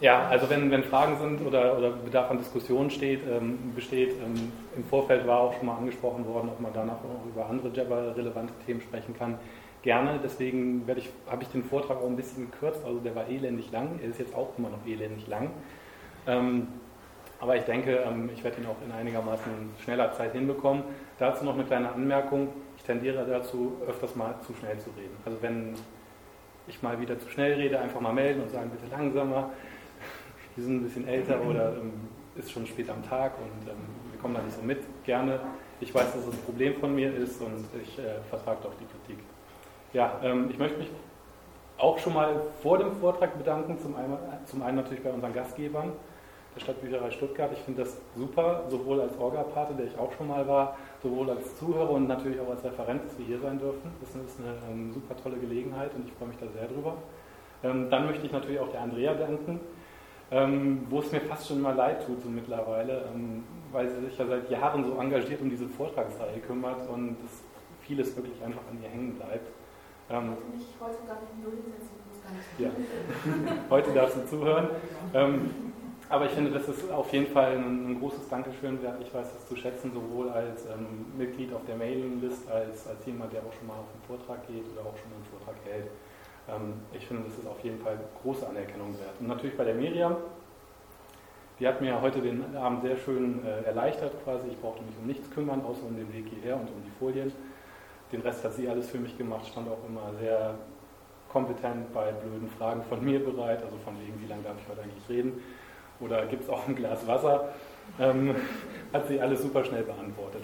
[0.00, 4.50] ja, also wenn, wenn Fragen sind oder, oder Bedarf an Diskussionen steht, ähm, besteht, ähm,
[4.76, 8.52] im Vorfeld war auch schon mal angesprochen worden, ob man danach auch über andere Jabber-relevante
[8.64, 9.38] Themen sprechen kann.
[9.82, 13.70] Gerne, deswegen ich, habe ich den Vortrag auch ein bisschen gekürzt, also der war elendig
[13.72, 15.50] lang, er ist jetzt auch immer noch elendig lang.
[16.26, 16.68] Ähm,
[17.40, 20.82] aber ich denke, ähm, ich werde ihn auch in einigermaßen schneller Zeit hinbekommen.
[21.18, 22.48] Dazu noch eine kleine Anmerkung.
[22.76, 25.16] Ich tendiere dazu, öfters mal zu schnell zu reden.
[25.24, 25.74] Also wenn
[26.68, 29.50] ich mal wieder zu schnell rede, einfach mal melden und sagen, bitte langsamer.
[30.60, 31.92] Wir sind ein bisschen älter oder ähm,
[32.36, 33.78] ist schon spät am Tag und ähm,
[34.12, 34.80] wir kommen da nicht so mit.
[35.06, 35.40] Gerne.
[35.80, 38.84] Ich weiß, dass es ein Problem von mir ist und ich äh, vertrage auch die
[38.84, 39.24] Kritik.
[39.94, 40.90] Ja, ähm, ich möchte mich
[41.78, 43.78] auch schon mal vor dem Vortrag bedanken.
[43.78, 45.92] Zum einen, zum einen natürlich bei unseren Gastgebern
[46.54, 47.50] der Stadtbücherei Stuttgart.
[47.54, 51.56] Ich finde das super, sowohl als Orga-Pate, der ich auch schon mal war, sowohl als
[51.56, 53.90] Zuhörer und natürlich auch als Referent, dass wir hier sein dürfen.
[54.02, 56.98] Das ist eine, eine ähm, super tolle Gelegenheit und ich freue mich da sehr drüber.
[57.62, 59.60] Ähm, dann möchte ich natürlich auch der Andrea danken,
[60.30, 64.18] ähm, wo es mir fast schon mal leid tut, so mittlerweile, ähm, weil sie sich
[64.18, 67.42] ja seit Jahren so engagiert um diese Vortragsreihe kümmert und das
[67.82, 69.48] vieles wirklich einfach an ihr hängen bleibt.
[70.10, 70.36] Ähm,
[70.80, 70.96] heute
[71.42, 72.00] null hinsetzen,
[72.58, 72.70] ja.
[73.70, 74.68] Heute darfst du zuhören.
[75.14, 75.50] Ähm,
[76.08, 79.00] aber ich finde, das ist auf jeden Fall ein, ein großes Dankeschön wert.
[79.00, 83.32] Ich weiß das zu schätzen, sowohl als ähm, Mitglied auf der Mailinglist, als, als jemand,
[83.32, 85.86] der auch schon mal auf einen Vortrag geht oder auch schon einen Vortrag hält.
[86.54, 89.14] Ähm, ich finde, das ist auf jeden Fall große Anerkennung wert.
[89.20, 90.16] Und natürlich bei der Miriam,
[91.58, 94.48] die hat mir heute den Abend sehr schön äh, erleichtert quasi.
[94.48, 97.32] Ich brauchte mich um nichts kümmern, außer um den Weg hierher und um die Folien.
[98.12, 100.54] Den Rest hat sie alles für mich gemacht, stand auch immer sehr
[101.30, 104.82] kompetent bei blöden Fragen von mir bereit, also von wegen, wie lange darf ich heute
[104.82, 105.40] eigentlich reden
[106.00, 107.50] oder gibt es auch ein Glas Wasser?
[107.98, 108.34] Ähm,
[108.92, 110.42] hat sie alles super schnell beantwortet.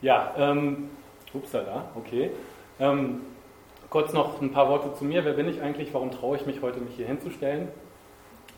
[0.00, 0.90] Ja, ähm,
[1.34, 2.30] upsala, okay.
[2.78, 3.22] Ähm,
[3.90, 5.24] kurz noch ein paar Worte zu mir.
[5.24, 5.92] Wer bin ich eigentlich?
[5.94, 7.68] Warum traue ich mich heute, mich hier hinzustellen?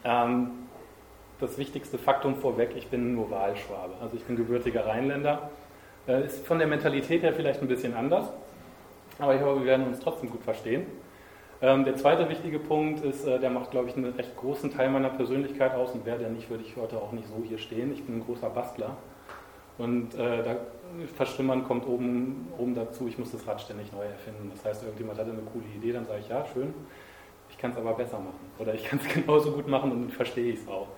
[0.05, 0.51] Ähm,
[1.41, 3.95] das wichtigste Faktum vorweg, ich bin nur Wahlschwabe.
[4.01, 5.51] Also ich bin gebürtiger Rheinländer.
[6.09, 8.33] Äh, ist von der Mentalität her vielleicht ein bisschen anders,
[9.19, 10.87] aber ich hoffe, wir werden uns trotzdem gut verstehen.
[11.61, 14.91] Ähm, der zweite wichtige Punkt ist, äh, der macht, glaube ich, einen recht großen Teil
[14.91, 17.93] meiner Persönlichkeit aus und wäre der nicht, würde ich heute auch nicht so hier stehen.
[17.93, 18.97] Ich bin ein großer Bastler
[19.77, 20.57] und äh, da
[21.15, 24.51] Verstimmern kommt oben, oben dazu, ich muss das Rad ständig neu erfinden.
[24.55, 26.75] Das heißt, irgendjemand hatte eine coole Idee, dann sage ich, ja, schön,
[27.51, 30.11] ich kann es aber besser machen oder ich kann es genauso gut machen und dann
[30.11, 30.89] verstehe ich es auch.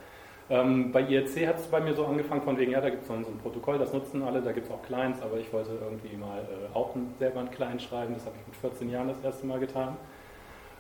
[0.51, 3.09] Ähm, bei IRC hat es bei mir so angefangen von wegen, ja, da gibt es
[3.09, 6.17] so, ein Protokoll, das nutzen alle, da gibt es auch Clients, aber ich wollte irgendwie
[6.17, 9.23] mal äh, auch ein, selber einen Client schreiben, das habe ich mit 14 Jahren das
[9.23, 9.97] erste Mal getan.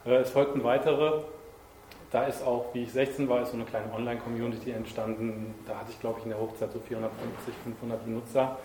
[0.04, 1.22] Äh, es folgten weitere.
[2.10, 5.54] Da ist auch, wie ich 16 war, ist so eine kleine Online-Community entstanden.
[5.66, 8.59] Da hatte ich, glaube ich, in der Hochzeit so 450, 500 Benutzer.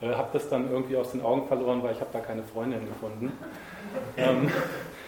[0.00, 2.86] Äh, habe das dann irgendwie aus den Augen verloren, weil ich habe da keine Freundin
[2.86, 3.32] gefunden.
[4.16, 4.50] ähm,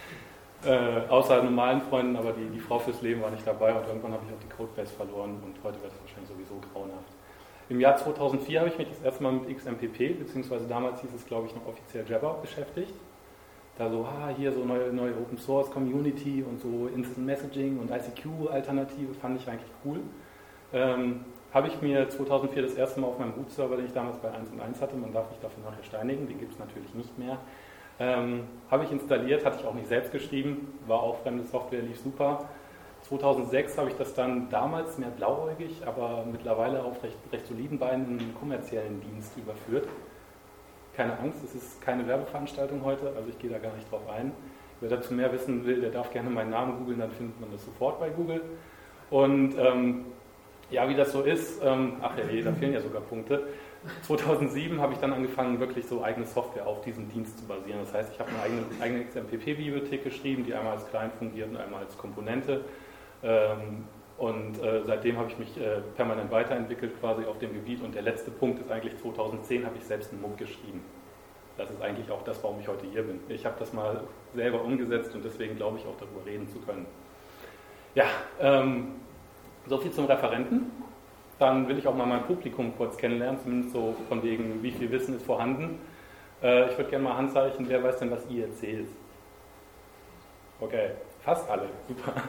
[0.65, 4.13] äh, außer normalen Freunden, aber die, die Frau fürs Leben war nicht dabei und irgendwann
[4.13, 7.11] habe ich auch die Codebase verloren und heute wird es wahrscheinlich sowieso grauenhaft.
[7.69, 11.25] Im Jahr 2004 habe ich mich das erste Mal mit XMPP, beziehungsweise damals hieß es,
[11.25, 12.93] glaube ich, noch offiziell Jabber, beschäftigt
[13.77, 17.89] da so, ah, hier so neue, neue Open Source Community und so Instant Messaging und
[17.89, 19.99] ICQ-Alternative fand ich eigentlich cool.
[20.73, 24.31] Ähm, habe ich mir 2004 das erste Mal auf meinem Root-Server, den ich damals bei
[24.31, 27.17] 1 und 1 hatte, man darf mich dafür nachher steinigen, den gibt es natürlich nicht
[27.19, 27.37] mehr,
[27.99, 31.99] ähm, habe ich installiert, hatte ich auch nicht selbst geschrieben, war auch fremde Software, lief
[31.99, 32.45] super.
[33.03, 38.05] 2006 habe ich das dann damals mehr blauäugig, aber mittlerweile auf recht, recht soliden Beinen
[38.05, 39.87] in einen kommerziellen Dienst überführt
[40.95, 44.31] keine Angst, es ist keine Werbeveranstaltung heute, also ich gehe da gar nicht drauf ein.
[44.79, 47.65] Wer dazu mehr wissen will, der darf gerne meinen Namen googeln, dann findet man das
[47.65, 48.41] sofort bei Google.
[49.09, 50.05] Und ähm,
[50.73, 53.43] ja, wie das so ist, ähm, ach ja, da fehlen ja sogar Punkte.
[54.03, 57.79] 2007 habe ich dann angefangen, wirklich so eigene Software auf diesem Dienst zu basieren.
[57.79, 61.57] Das heißt, ich habe eine eigene, eigene XMPP-Bibliothek geschrieben, die einmal als Client fungiert und
[61.57, 62.61] einmal als Komponente.
[63.23, 63.85] Ähm,
[64.17, 67.83] und äh, seitdem habe ich mich äh, permanent weiterentwickelt quasi auf dem Gebiet.
[67.83, 70.81] Und der letzte Punkt ist eigentlich 2010 habe ich selbst einen MOOC geschrieben.
[71.57, 73.19] Das ist eigentlich auch das, warum ich heute hier bin.
[73.29, 74.01] Ich habe das mal
[74.33, 76.87] selber umgesetzt und deswegen glaube ich auch darüber reden zu können.
[77.95, 78.05] Ja,
[78.39, 79.02] ähm,
[79.67, 80.71] soviel zum Referenten.
[81.39, 84.91] Dann will ich auch mal mein Publikum kurz kennenlernen, zumindest so von wegen, wie viel
[84.91, 85.79] Wissen ist vorhanden.
[86.41, 88.93] Äh, ich würde gerne mal Handzeichen, wer weiß denn, was IRC ist?
[90.59, 90.91] Okay,
[91.21, 92.13] fast alle, super.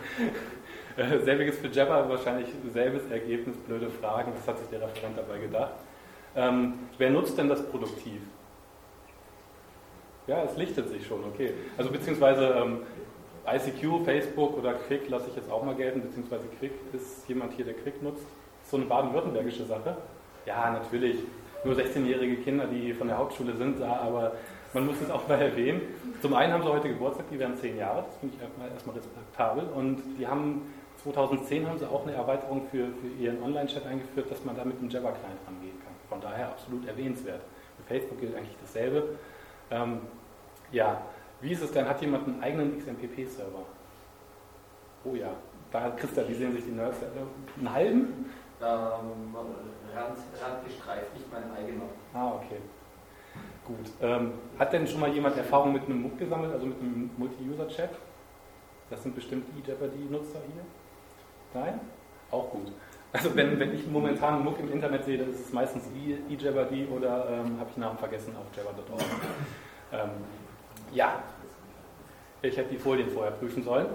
[0.97, 5.41] Äh, selbiges für Jabber, wahrscheinlich selbes Ergebnis, blöde Fragen, das hat sich der Referent dabei
[5.41, 5.73] gedacht.
[6.37, 8.21] Ähm, wer nutzt denn das produktiv?
[10.29, 11.53] Ja, es lichtet sich schon, okay.
[11.77, 12.79] Also beziehungsweise ähm,
[13.47, 17.65] ICQ, Facebook oder Quick lasse ich jetzt auch mal gelten, beziehungsweise Quick ist jemand hier,
[17.65, 18.27] der Quick nutzt.
[18.65, 19.97] So eine baden-württembergische Sache.
[20.47, 21.19] Ja, natürlich.
[21.65, 24.33] Nur 16-jährige Kinder, die von der Hauptschule sind, da, aber
[24.75, 25.81] man muss es auch mal erwähnen.
[26.21, 29.65] Zum einen haben sie heute Geburtstag, die werden zehn Jahre, das finde ich erstmal, respektabel.
[29.75, 34.45] Und die haben 2010 haben sie auch eine Erweiterung für, für ihren Online-Chat eingeführt, dass
[34.45, 35.95] man da mit einem Java-Client rangehen kann.
[36.09, 37.41] Von daher absolut erwähnenswert.
[37.77, 39.17] Für Facebook gilt eigentlich dasselbe.
[39.71, 40.01] Ähm,
[40.73, 41.01] ja,
[41.45, 41.87] wie ist es denn?
[41.87, 43.67] Hat jemand einen eigenen XMPP-Server?
[45.05, 45.31] Oh ja,
[45.71, 46.97] da kristallisieren sich die Nerds.
[47.59, 48.31] Einen halben?
[48.63, 49.37] Ähm,
[49.95, 51.85] Rand, Rand gestreift, nicht mein eigener.
[52.15, 52.57] Ah, okay.
[53.67, 53.93] Gut.
[54.01, 57.91] Ähm, hat denn schon mal jemand Erfahrung mit einem MOOC gesammelt, also mit einem Multi-User-Chat?
[58.89, 61.61] Das sind bestimmt eJeopardy-Nutzer hier.
[61.63, 61.81] Nein?
[62.31, 62.73] Auch gut.
[63.13, 65.85] Also wenn, wenn ich momentan einen MOOC im Internet sehe, dann ist es meistens
[66.31, 69.03] eJeopardy oder ähm, habe ich Namen vergessen auf java.org.
[69.93, 70.11] Ähm,
[70.93, 71.23] ja,
[72.49, 73.87] ich hätte die Folien vorher prüfen sollen.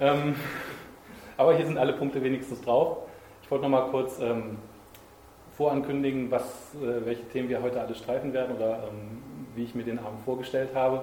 [0.00, 0.34] Ähm,
[1.36, 2.98] aber hier sind alle Punkte wenigstens drauf.
[3.42, 4.58] Ich wollte noch mal kurz ähm,
[5.56, 9.22] vorankündigen, was, äh, welche Themen wir heute alle streifen werden oder ähm,
[9.54, 11.02] wie ich mir den Abend vorgestellt habe.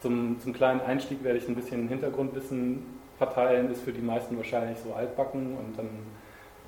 [0.00, 2.84] Zum, zum kleinen Einstieg werde ich ein bisschen Hintergrundwissen
[3.18, 5.88] verteilen, ist für die meisten wahrscheinlich so altbacken und dann,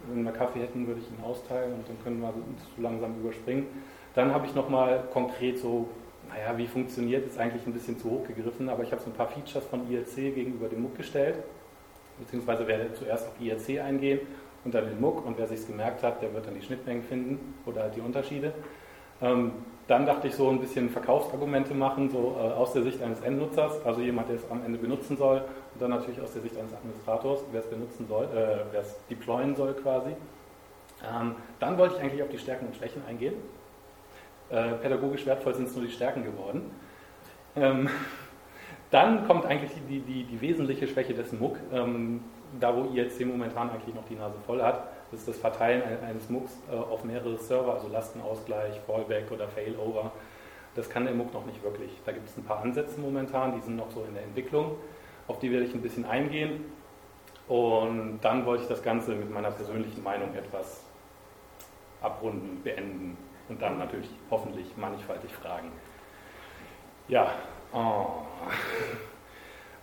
[0.09, 2.33] wenn wir Kaffee hätten, würde ich ihn austeilen und dann können wir
[2.77, 3.67] so langsam überspringen.
[4.15, 5.89] Dann habe ich nochmal konkret so,
[6.29, 9.15] naja, wie funktioniert, ist eigentlich ein bisschen zu hoch gegriffen, aber ich habe so ein
[9.15, 11.37] paar Features von IRC gegenüber dem MOOC gestellt,
[12.19, 14.21] beziehungsweise werde zuerst auf IRC eingehen
[14.65, 17.03] und dann den MOOC und wer sich es gemerkt hat, der wird dann die Schnittmengen
[17.03, 18.53] finden oder halt die Unterschiede.
[19.23, 19.53] Ähm,
[19.87, 23.85] dann dachte ich so ein bisschen Verkaufsargumente machen, so äh, aus der Sicht eines Endnutzers,
[23.85, 25.39] also jemand, der es am Ende benutzen soll,
[25.75, 28.97] und dann natürlich aus der Sicht eines Administrators, wer es benutzen soll, äh, wer es
[29.11, 30.11] deployen soll quasi.
[31.03, 33.35] Ähm, dann wollte ich eigentlich auf die Stärken und Schwächen eingehen.
[34.55, 36.71] Äh, pädagogisch wertvoll sind es nur die Stärken geworden.
[37.57, 37.89] Ähm,
[38.91, 42.21] dann kommt eigentlich die, die, die, wesentliche Schwäche des MOOC, ähm,
[42.61, 46.29] da wo IRC momentan eigentlich noch die Nase voll hat das ist das Verteilen eines
[46.29, 50.11] MOOCs äh, auf mehrere Server, also Lastenausgleich, Fallback oder Failover.
[50.75, 51.91] Das kann der MOOC noch nicht wirklich.
[52.05, 54.77] Da gibt es ein paar Ansätze momentan, die sind noch so in der Entwicklung.
[55.29, 56.65] Auf die werde ich ein bisschen eingehen.
[57.47, 60.83] Und dann wollte ich das Ganze mit meiner persönlichen Meinung etwas
[62.01, 63.17] abrunden, beenden
[63.49, 65.71] und dann natürlich hoffentlich mannigfaltig fragen.
[67.09, 67.33] Ja,
[67.73, 68.07] oh.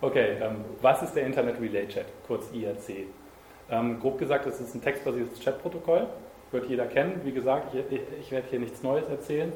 [0.00, 3.06] okay, ähm, was ist der Internet Relay Chat, kurz IRC?
[3.70, 6.06] Ähm, grob gesagt, es ist ein textbasiertes Chatprotokoll,
[6.50, 7.20] wird jeder kennen.
[7.24, 9.52] Wie gesagt, ich, ich werde hier nichts Neues erzählen.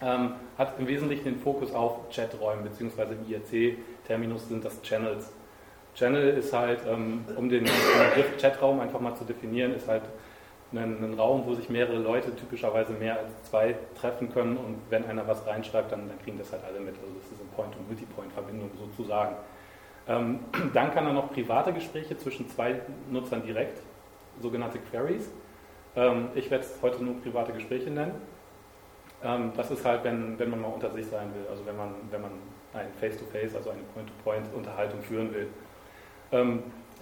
[0.00, 5.32] Ähm, hat im Wesentlichen den Fokus auf Chaträumen, beziehungsweise im IRC-Terminus sind das Channels.
[5.94, 10.02] Channel ist halt, ähm, um den Begriff Chatraum einfach mal zu definieren, ist halt
[10.76, 15.04] ein, ein, Raum, wo sich mehrere Leute, typischerweise mehr als zwei, treffen können und wenn
[15.04, 16.94] einer was reinschreibt, dann, dann kriegen das halt alle mit.
[16.94, 19.36] Also das ist eine Point- und Multipoint-Verbindung sozusagen.
[20.08, 20.40] Ähm,
[20.74, 22.80] dann kann er noch private Gespräche zwischen zwei
[23.10, 23.80] Nutzern direkt,
[24.40, 25.30] sogenannte Queries.
[25.96, 28.14] Ähm, ich werde es heute nur private Gespräche nennen.
[29.22, 31.94] Ähm, das ist halt, wenn, wenn man mal unter sich sein will, also wenn man,
[32.10, 32.32] wenn man
[32.74, 35.48] ein Face-to-Face, -face, also eine Point-to-Point-Unterhaltung führen will.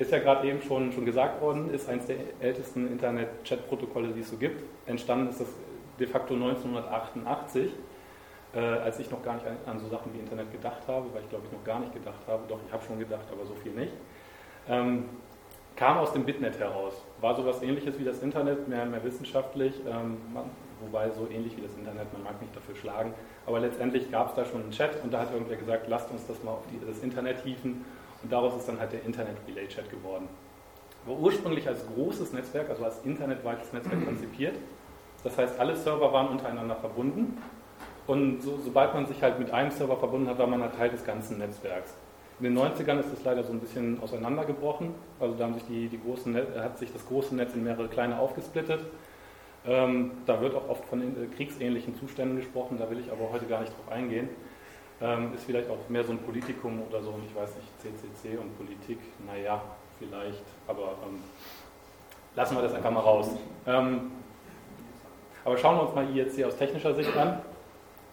[0.03, 4.31] Ist ja gerade eben schon, schon gesagt worden, ist eines der ältesten Internet-Chat-Protokolle, die es
[4.31, 4.65] so gibt.
[4.87, 5.47] Entstanden ist das
[6.01, 7.71] de facto 1988
[8.55, 11.23] äh, als ich noch gar nicht an, an, so Sachen wie Internet gedacht habe, weil
[11.23, 13.55] ich glaube ich noch gar nicht gedacht habe, doch ich habe schon gedacht, aber so
[13.55, 13.93] viel nicht,
[14.69, 15.05] ähm,
[15.77, 16.93] kam aus dem Bitnet heraus.
[17.21, 20.51] War sowas ähnliches wie das Internet, mehr, mehr wissenschaftlich, ähm, man,
[20.81, 23.15] wobei so ähnlich wie das Internet, man mag mich dafür schlagen,
[23.47, 26.27] aber letztendlich gab es da schon einen Chat und da hat irgendwer gesagt, lasst uns
[26.27, 27.85] das mal auf die, das Internet hieven
[28.23, 30.29] und daraus ist dann halt der Internet Relay Chat geworden.
[31.07, 34.57] War ursprünglich als großes Netzwerk, also als internetweites Netzwerk konzipiert.
[35.25, 37.39] Das heißt, alle Server waren untereinander verbunden
[38.07, 40.91] und so, sobald man sich halt mit einem Server verbunden hat, war man halt Teil
[40.91, 41.95] des ganzen Netzwerks.
[42.41, 44.95] In den 90ern ist das leider so ein bisschen auseinandergebrochen.
[45.21, 48.19] Also da haben sich die, die großen hat sich das große Netz in mehrere kleine
[48.19, 48.81] aufgesplittet.
[49.65, 53.47] Ähm, da wird auch oft von äh, kriegsähnlichen Zuständen gesprochen, da will ich aber heute
[53.47, 54.29] gar nicht drauf eingehen.
[55.03, 58.57] Ähm, ist vielleicht auch mehr so ein Politikum oder so, ich weiß nicht, CCC und
[58.57, 59.61] Politik, naja,
[59.99, 61.19] vielleicht, aber ähm,
[62.37, 63.31] lassen wir das einfach mal raus.
[63.67, 64.13] Ähm,
[65.45, 67.43] aber schauen wir uns mal IEC aus technischer Sicht an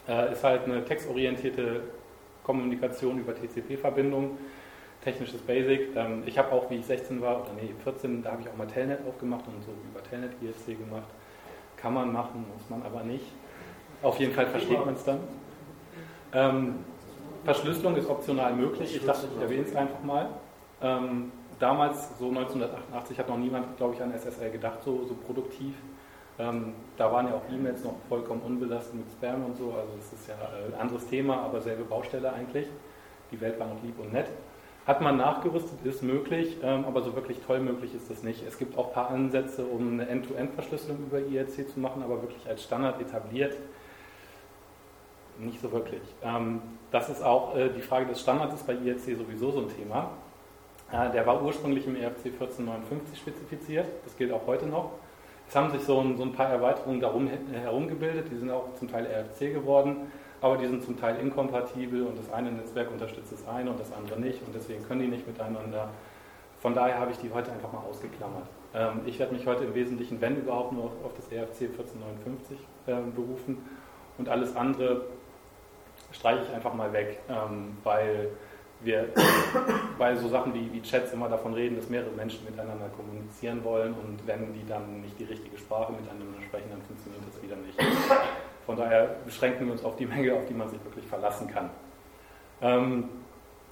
[0.10, 1.82] äh, ist halt eine textorientierte
[2.44, 4.38] Kommunikation über TCP-Verbindungen,
[5.04, 5.96] technisches Basic.
[5.96, 8.58] Ähm, ich habe auch, wie ich 16 war, oder nee, 14, da habe ich auch
[8.58, 11.08] mal Telnet aufgemacht und so über Telnet ISC gemacht.
[11.78, 13.26] Kann man machen, muss man aber nicht.
[14.02, 15.20] Auf jeden Fall versteht man es dann.
[16.34, 16.76] Ähm,
[17.44, 18.96] Verschlüsselung ist optional möglich.
[18.96, 20.30] Ich dachte, ich erwähne es einfach mal.
[20.82, 25.74] Ähm, damals, so 1988, hat noch niemand, glaube ich, an SSL gedacht, so, so produktiv.
[26.38, 30.14] Ähm, da waren ja auch E-Mails noch vollkommen unbelastet mit Spam und so, also das
[30.14, 32.68] ist ja äh, ein anderes Thema, aber selbe Baustelle eigentlich.
[33.32, 34.28] Die Welt war noch lieb und nett.
[34.88, 38.48] Hat man nachgerüstet, ist möglich, ähm, aber so wirklich toll möglich ist das nicht.
[38.48, 42.48] Es gibt auch ein paar Ansätze, um eine End-to-End-Verschlüsselung über IRC zu machen, aber wirklich
[42.48, 43.56] als Standard etabliert
[45.40, 46.02] nicht so wirklich.
[46.24, 49.70] Ähm, das ist auch äh, die Frage des Standards ist bei IRC sowieso so ein
[49.70, 50.12] Thema.
[50.92, 54.92] Äh, der war ursprünglich im ERC 1459 spezifiziert, das gilt auch heute noch.
[55.48, 58.76] Es haben sich so ein, so ein paar Erweiterungen darum herum gebildet, die sind auch
[58.76, 63.32] zum Teil RFC geworden, aber die sind zum Teil inkompatibel und das eine Netzwerk unterstützt
[63.32, 65.90] das eine und das andere nicht und deswegen können die nicht miteinander.
[66.60, 68.44] Von daher habe ich die heute einfach mal ausgeklammert.
[68.74, 73.14] Ähm, ich werde mich heute im Wesentlichen, wenn überhaupt, nur auf das ERC 1459 ähm,
[73.16, 73.58] berufen
[74.18, 75.02] und alles andere
[76.12, 78.30] streiche ich einfach mal weg, ähm, weil
[78.82, 79.10] wir
[79.98, 83.94] bei so Sachen wie, wie Chats immer davon reden, dass mehrere Menschen miteinander kommunizieren wollen
[83.94, 87.78] und wenn die dann nicht die richtige Sprache miteinander sprechen, dann funktioniert das wieder nicht.
[88.66, 91.70] Von daher beschränken wir uns auf die Menge, auf die man sich wirklich verlassen kann.
[92.62, 93.10] Ähm,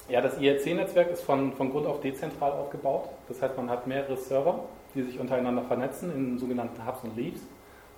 [0.10, 3.10] ja, das IRC-Netzwerk ist von, von Grund auf dezentral aufgebaut.
[3.28, 4.64] Das heißt, man hat mehrere Server,
[4.96, 7.42] die sich untereinander vernetzen in sogenannten Hubs und Leaves.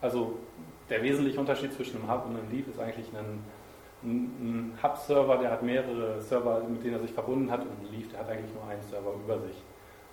[0.02, 0.40] Also
[0.90, 3.44] der wesentliche Unterschied zwischen einem Hub und einem Leaf ist eigentlich ein
[4.04, 8.20] ein Hub-Server, der hat mehrere Server, mit denen er sich verbunden hat, und Leaf, der
[8.20, 9.56] hat eigentlich nur einen Server über sich.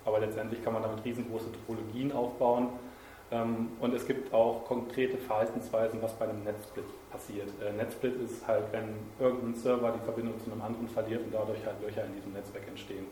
[0.05, 2.69] Aber letztendlich kann man damit riesengroße Topologien aufbauen.
[3.29, 7.49] Ähm, und es gibt auch konkrete Verhaltensweisen, was bei einem Netzsplit passiert.
[7.61, 11.65] Äh, Netzsplit ist halt, wenn irgendein Server die Verbindung zu einem anderen verliert und dadurch
[11.65, 13.05] halt Löcher in diesem Netzwerk entstehen.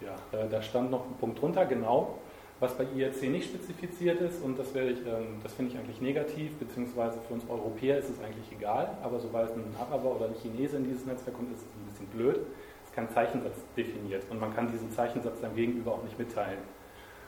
[0.00, 2.18] Ja, äh, da stand noch ein Punkt drunter, genau
[2.62, 6.54] was bei IRC nicht spezifiziert ist, und das, ich, ähm, das finde ich eigentlich negativ,
[6.58, 10.76] beziehungsweise für uns Europäer ist es eigentlich egal, aber sobald ein Araber oder ein Chinese
[10.76, 12.36] in dieses Netzwerk kommt, ist es ein bisschen blöd.
[12.84, 16.60] Es ist kein Zeichensatz definiert und man kann diesen Zeichensatz dann gegenüber auch nicht mitteilen.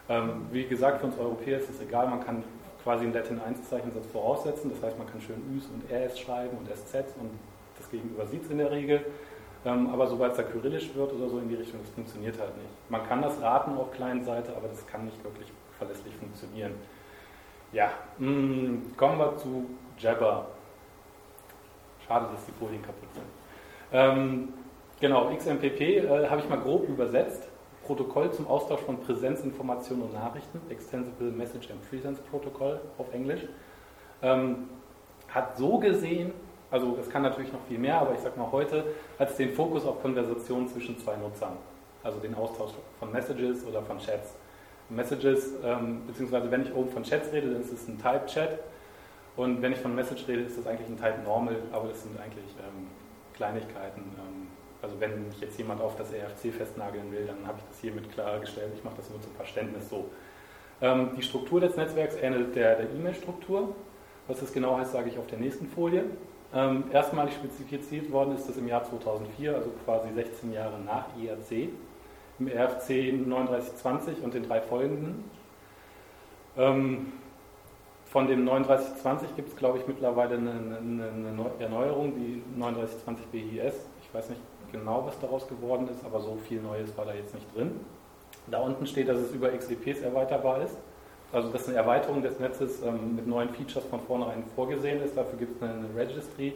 [0.08, 2.44] Ähm, wie gesagt, für uns Europäer ist es egal, man kann
[2.84, 6.56] quasi einen Latin 1 Zeichensatz voraussetzen, das heißt, man kann schön Üs und RS schreiben
[6.56, 7.30] und SZ und
[7.76, 9.04] das Gegenüber sieht es in der Regel.
[9.64, 12.56] Ähm, aber sobald es da kyrillisch wird oder so in die Richtung, das funktioniert halt
[12.56, 12.90] nicht.
[12.90, 16.74] Man kann das raten auf Kleinseite, aber das kann nicht wirklich verlässlich funktionieren.
[17.72, 19.66] Ja, mm, kommen wir zu
[19.98, 20.46] Jabber.
[22.06, 23.24] Schade, dass die Folien kaputt sind.
[23.92, 24.52] Ähm,
[25.00, 27.48] genau, XMPP äh, habe ich mal grob übersetzt.
[27.86, 33.42] Protokoll zum Austausch von Präsenzinformationen und Nachrichten, Extensible Message and Presence Protocol auf Englisch,
[34.22, 34.68] ähm,
[35.28, 36.32] hat so gesehen
[36.74, 38.84] also es kann natürlich noch viel mehr, aber ich sage mal heute,
[39.16, 41.56] hat es den Fokus auf Konversationen zwischen zwei Nutzern.
[42.02, 44.34] Also den Austausch von Messages oder von Chats.
[44.88, 48.58] Messages, ähm, beziehungsweise wenn ich oben von Chats rede, dann ist es ein Type-Chat.
[49.36, 52.18] Und wenn ich von Message rede, ist das eigentlich ein Type Normal, aber das sind
[52.18, 52.88] eigentlich ähm,
[53.34, 54.00] Kleinigkeiten.
[54.00, 54.48] Ähm,
[54.82, 58.10] also wenn mich jetzt jemand auf das ERC festnageln will, dann habe ich das hiermit
[58.10, 58.72] klargestellt.
[58.76, 60.06] Ich mache das nur zum Verständnis so.
[60.80, 63.76] Ähm, die Struktur des Netzwerks ähnelt der E-Mail-Struktur.
[64.26, 66.04] Was das genau heißt, sage ich auf der nächsten Folie.
[66.54, 71.70] Ähm, erstmalig spezifiziert worden ist das im Jahr 2004, also quasi 16 Jahre nach IRC,
[72.38, 75.24] im RFC 3920 und den drei folgenden.
[76.56, 77.12] Ähm,
[78.06, 83.74] von dem 3920 gibt es, glaube ich, mittlerweile eine, eine, eine, Erneuerung, die 3920 BIS.
[84.02, 87.34] Ich weiß nicht genau, was daraus geworden ist, aber so viel Neues war da jetzt
[87.34, 87.80] nicht drin.
[88.46, 90.76] Da unten steht, dass es über XEPs erweiterbar ist
[91.34, 95.16] also dass eine Erweiterung des Netzes ähm, mit neuen Features von vornherein vorgesehen ist.
[95.16, 96.54] Dafür gibt es eine, Registry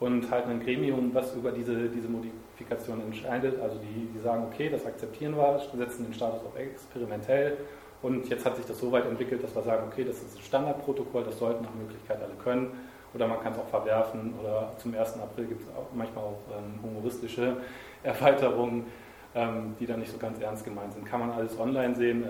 [0.00, 3.60] und halt ein Gremium, was über diese, diese Modifikation entscheidet.
[3.60, 7.58] Also die, die sagen, okay, das akzeptieren wir, setzen den Status auf experimentell
[8.02, 10.42] und jetzt hat sich das so weit entwickelt, dass wir sagen, okay, das ist ein
[10.42, 12.72] Standardprotokoll, das sollten nach Möglichkeit alle können
[13.12, 15.14] oder man kann es auch verwerfen oder zum 1.
[15.20, 17.56] April gibt es manchmal auch ähm, humoristische
[18.02, 18.86] Erweiterungen,
[19.34, 21.04] ähm, die dann nicht so ganz ernst gemeint sind.
[21.04, 22.28] Kann man alles online sehen, äh,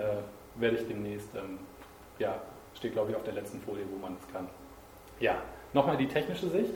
[0.55, 1.59] werde ich demnächst ähm,
[2.19, 2.35] ja,
[2.75, 4.47] steht glaube ich auf der letzten Folie, wo man es kann.
[5.19, 5.35] Ja,
[5.73, 6.73] nochmal die technische Sicht.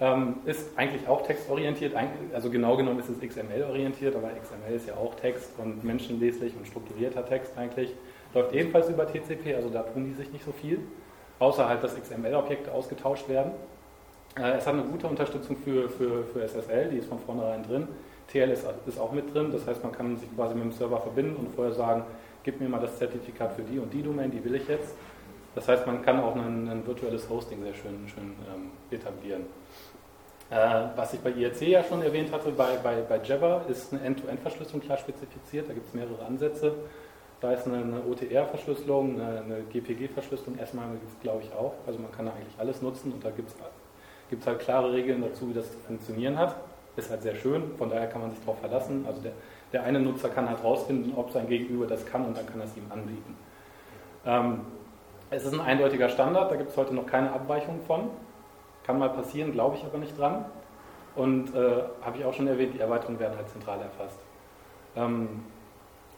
[0.00, 1.94] Ähm, ist eigentlich auch textorientiert,
[2.32, 6.66] also genau genommen ist es XML-orientiert, aber XML ist ja auch Text und menschenleslich und
[6.66, 7.94] strukturierter Text eigentlich.
[8.34, 10.80] Läuft ebenfalls über TCP, also da tun die sich nicht so viel,
[11.38, 13.52] außer halt, dass XML-Objekte ausgetauscht werden.
[14.36, 17.86] Äh, es hat eine gute Unterstützung für, für, für SSL, die ist von vornherein drin.
[18.32, 21.36] TLS ist auch mit drin, das heißt, man kann sich quasi mit dem Server verbinden
[21.36, 22.04] und vorher sagen,
[22.44, 24.94] gib mir mal das Zertifikat für die und die Domain, die will ich jetzt.
[25.54, 29.42] Das heißt, man kann auch ein, ein virtuelles Hosting sehr schön, schön ähm, etablieren.
[30.50, 34.02] Äh, was ich bei IRC ja schon erwähnt hatte, bei, bei, bei Java ist eine
[34.02, 35.68] End-to-End-Verschlüsselung klar spezifiziert.
[35.68, 36.74] Da gibt es mehrere Ansätze.
[37.40, 40.86] Da ist eine, eine OTR-Verschlüsselung, eine, eine GPG-Verschlüsselung erstmal,
[41.22, 41.74] glaube ich, auch.
[41.86, 45.48] Also man kann da eigentlich alles nutzen und da gibt es halt klare Regeln dazu,
[45.48, 46.56] wie das zu funktionieren hat.
[46.96, 49.04] Ist halt sehr schön, von daher kann man sich darauf verlassen.
[49.08, 49.32] Also der,
[49.72, 52.66] der eine Nutzer kann halt rausfinden, ob sein Gegenüber das kann und dann kann er
[52.66, 53.36] es ihm anbieten.
[54.26, 54.60] Ähm,
[55.30, 58.10] es ist ein eindeutiger Standard, da gibt es heute noch keine Abweichung von.
[58.84, 60.44] Kann mal passieren, glaube ich aber nicht dran.
[61.14, 64.18] Und äh, habe ich auch schon erwähnt, die Erweiterungen werden halt zentral erfasst.
[64.96, 65.28] Ähm,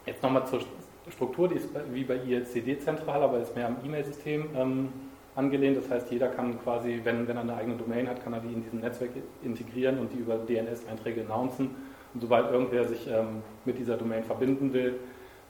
[0.05, 0.61] jetzt nochmal zur
[1.09, 4.89] Struktur, die ist wie bei IRC zentral, aber ist mehr am E-Mail-System ähm,
[5.35, 5.77] angelehnt.
[5.77, 8.53] Das heißt, jeder kann quasi, wenn, wenn er eine eigene Domain hat, kann er die
[8.53, 9.11] in diesem Netzwerk
[9.43, 11.75] integrieren und die über DNS-Einträge announcen
[12.15, 14.99] Und sobald irgendwer sich ähm, mit dieser Domain verbinden will,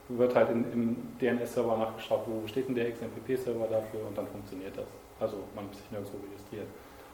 [0.08, 4.76] wird halt in, im DNS-Server nachgeschaut, wo steht denn der XMPP-Server dafür und dann funktioniert
[4.76, 4.86] das.
[5.20, 6.66] Also man muss sich nirgendwo registrieren.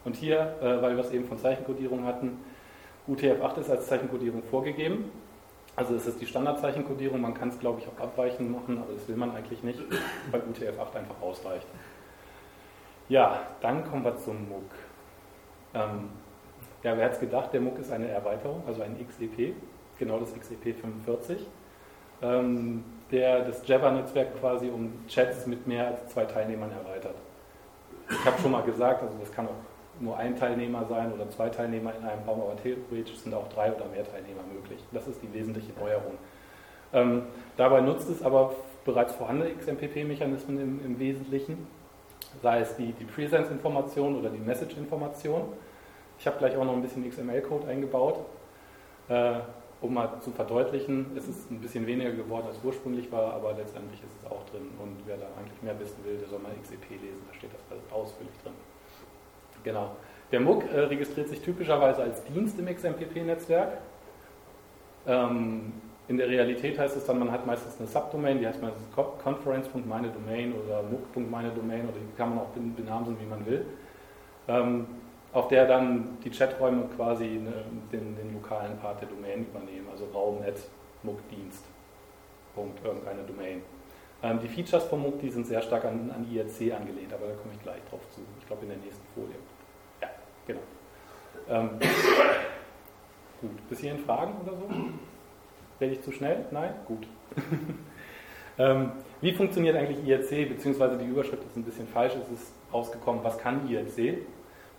[0.04, 2.38] Und hier, äh, weil wir es eben von Zeichenkodierung hatten,
[3.06, 5.10] UTF-8 ist als Zeichenkodierung vorgegeben.
[5.76, 9.06] Also es ist die Standardzeichenkodierung, man kann es glaube ich auch abweichend machen, aber das
[9.06, 9.80] will man eigentlich nicht,
[10.30, 11.66] weil UTF-8 einfach ausreicht.
[13.10, 14.62] Ja, dann kommen wir zum MOOC.
[15.74, 16.08] Ähm,
[16.82, 19.54] ja, wer hat es gedacht, der MOOC ist eine Erweiterung, also ein XEP,
[19.98, 21.46] genau das XEP 45,
[22.22, 27.16] ähm, der das Java-Netzwerk quasi um Chats mit mehr als zwei Teilnehmern erweitert.
[28.10, 29.54] Ich habe schon mal gesagt, also das kann auch
[30.00, 33.72] nur ein Teilnehmer sein oder zwei Teilnehmer in einem Raum, aber theoretisch sind auch drei
[33.72, 34.80] oder mehr Teilnehmer möglich.
[34.92, 36.18] Das ist die wesentliche Neuerung.
[36.92, 37.22] Ähm,
[37.56, 41.66] dabei nutzt es aber bereits vorhandene XMPP-Mechanismen im, im, Wesentlichen,
[42.42, 45.44] sei es die, die Presence-Information oder die Message-Information.
[46.22, 48.20] Ich habe gleich auch noch ein bisschen XML-Code eingebaut,
[49.08, 49.40] äh,
[49.80, 51.06] um mal zu verdeutlichen.
[51.16, 54.70] Es ist ein bisschen weniger geworden, als ursprünglich war, aber letztendlich ist es auch drin.
[54.78, 57.60] Und wer da eigentlich mehr wissen will, der soll mal XEP lesen, da steht das
[57.72, 58.52] alles ausführlich drin.
[59.64, 59.96] Genau.
[60.30, 63.78] Der MOOC äh, registriert sich typischerweise als Dienst im XMPP-Netzwerk.
[65.08, 65.72] Ähm,
[66.06, 70.52] in der Realität heißt es dann, man hat meistens eine Subdomain, die heißt meistens conference.meinedomain
[70.54, 73.66] oder mooc.meinedomain oder die kann man auch benamen, wie man will,
[74.46, 74.86] ähm,
[75.32, 80.06] auf der dann die Chaträume quasi ne, den, den, lokalen Part der Domain übernehmen, also
[80.12, 80.56] Raum.net
[82.84, 83.62] irgendeine Domain.
[84.22, 87.34] Ähm, die Features vom MOOC, die sind sehr stark an, an IRC angelehnt, aber da
[87.34, 88.20] komme ich gleich drauf zu.
[88.38, 89.34] Ich glaube in der nächsten Folie.
[90.46, 90.60] Genau.
[91.48, 91.70] Ähm,
[93.40, 94.68] gut, bis hierhin Fragen oder so?
[95.80, 96.44] Rede ich zu schnell?
[96.50, 96.74] Nein?
[96.86, 97.06] Gut.
[98.58, 103.24] ähm, wie funktioniert eigentlich IRC, beziehungsweise die Überschrift ist ein bisschen falsch, es ist rausgekommen,
[103.24, 104.18] was kann IRC?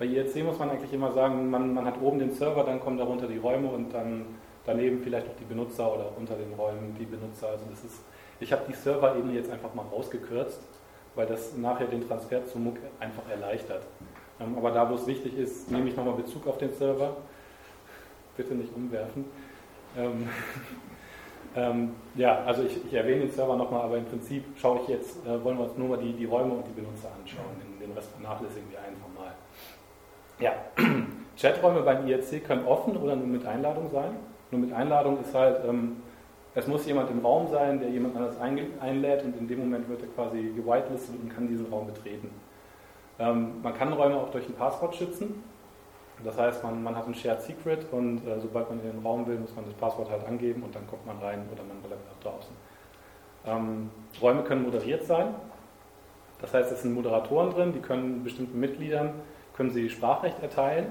[0.04, 2.98] Bei IRC muss man eigentlich immer sagen, man, man hat oben den Server, dann kommen
[2.98, 4.26] darunter die Räume und dann
[4.66, 7.48] daneben vielleicht auch die Benutzer oder unter den Räumen die Benutzer.
[7.48, 8.02] Also das ist,
[8.42, 10.60] ich habe die Server-Ebene jetzt einfach mal rausgekürzt,
[11.16, 13.84] weil das nachher den Transfer zum MOOC einfach erleichtert.
[14.42, 17.16] Ähm, aber da, wo es wichtig ist, nehme ich nochmal Bezug auf den Server.
[18.36, 19.24] Bitte nicht umwerfen.
[19.98, 20.28] Ähm,
[21.56, 25.26] ähm, ja, also ich, ich, erwähne den Server nochmal, aber im Prinzip schaue ich jetzt,
[25.26, 27.56] äh, wollen wir uns nur mal die, die Räume und die Benutzer anschauen.
[27.64, 29.23] Den, den Rest vernachlässigen wir einfach mal.
[30.40, 30.54] Ja,
[31.38, 34.16] Chaträume beim IRC können offen oder nur mit Einladung sein.
[34.52, 35.98] Nur mit Einladung ist halt, ähm,
[36.56, 40.02] es muss jemand im Raum sein, der jemand anderes einlädt und in dem Moment wird
[40.02, 42.30] er quasi gewitelistet und kann diesen Raum betreten.
[43.20, 45.44] Ähm, man kann Räume auch durch ein Passwort schützen.
[46.24, 49.26] Das heißt, man, man hat ein Shared Secret und äh, sobald man in den Raum
[49.28, 52.02] will, muss man das Passwort halt angeben und dann kommt man rein oder man bleibt
[52.10, 52.56] auch draußen.
[53.46, 53.90] Ähm,
[54.22, 55.34] Räume können moderiert sein.
[56.40, 59.14] Das heißt, es sind Moderatoren drin, die können bestimmten Mitgliedern
[59.56, 60.88] können sie Sprachrecht erteilen.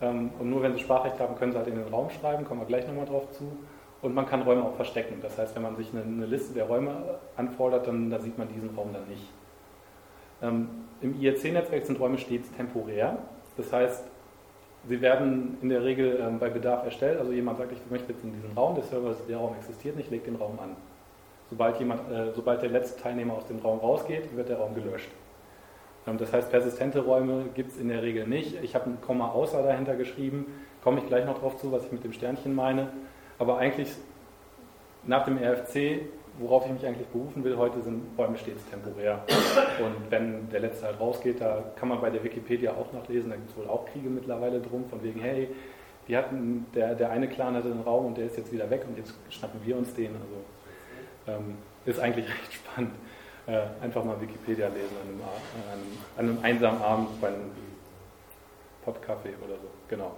[0.00, 2.60] Ähm, und nur wenn sie Sprachrecht haben, können sie halt in den Raum schreiben, kommen
[2.60, 3.44] wir gleich nochmal drauf zu.
[4.02, 5.18] Und man kann Räume auch verstecken.
[5.22, 8.48] Das heißt, wenn man sich eine, eine Liste der Räume anfordert, dann, dann sieht man
[8.48, 9.30] diesen Raum dann nicht.
[10.42, 10.68] Ähm,
[11.00, 13.18] Im IRC-Netzwerk sind Räume stets temporär.
[13.56, 14.04] Das heißt,
[14.88, 17.18] sie werden in der Regel ähm, bei Bedarf erstellt.
[17.18, 20.10] Also jemand sagt, ich möchte jetzt in diesen Raum, der Server, der Raum existiert nicht,
[20.10, 20.76] legt den Raum an.
[21.48, 25.08] Sobald, jemand, äh, sobald der letzte Teilnehmer aus dem Raum rausgeht, wird der Raum gelöscht.
[26.06, 28.62] Ähm, das heißt, persistente Räume gibt es in der Regel nicht.
[28.62, 30.46] Ich habe ein Komma außer dahinter geschrieben,
[30.82, 32.88] komme ich gleich noch drauf zu, was ich mit dem Sternchen meine.
[33.38, 33.88] Aber eigentlich
[35.04, 36.02] nach dem RFC
[36.38, 39.22] worauf ich mich eigentlich berufen will heute, sind Räume stets temporär.
[39.78, 43.36] Und wenn der letzte halt rausgeht, da kann man bei der Wikipedia auch nachlesen, da
[43.36, 45.48] gibt es wohl auch Kriege mittlerweile drum, von wegen, hey,
[46.08, 48.84] die hatten, der, der eine Clan hatte einen Raum und der ist jetzt wieder weg
[48.86, 50.10] und jetzt schnappen wir uns den.
[50.14, 52.92] Also ähm, ist eigentlich recht spannend.
[53.46, 55.82] Äh, einfach mal Wikipedia lesen an einem, an einem,
[56.16, 57.50] an einem einsamen Abend bei einem
[58.84, 59.68] Podkaffee oder so.
[59.88, 60.12] Genau.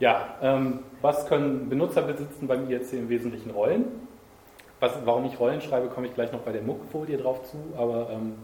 [0.00, 3.84] Ja, ähm, was können Benutzer besitzen beim IRC im Wesentlichen Rollen?
[4.80, 8.08] Was, warum ich Rollen schreibe, komme ich gleich noch bei der Muckfolie drauf zu, aber
[8.10, 8.34] ähm,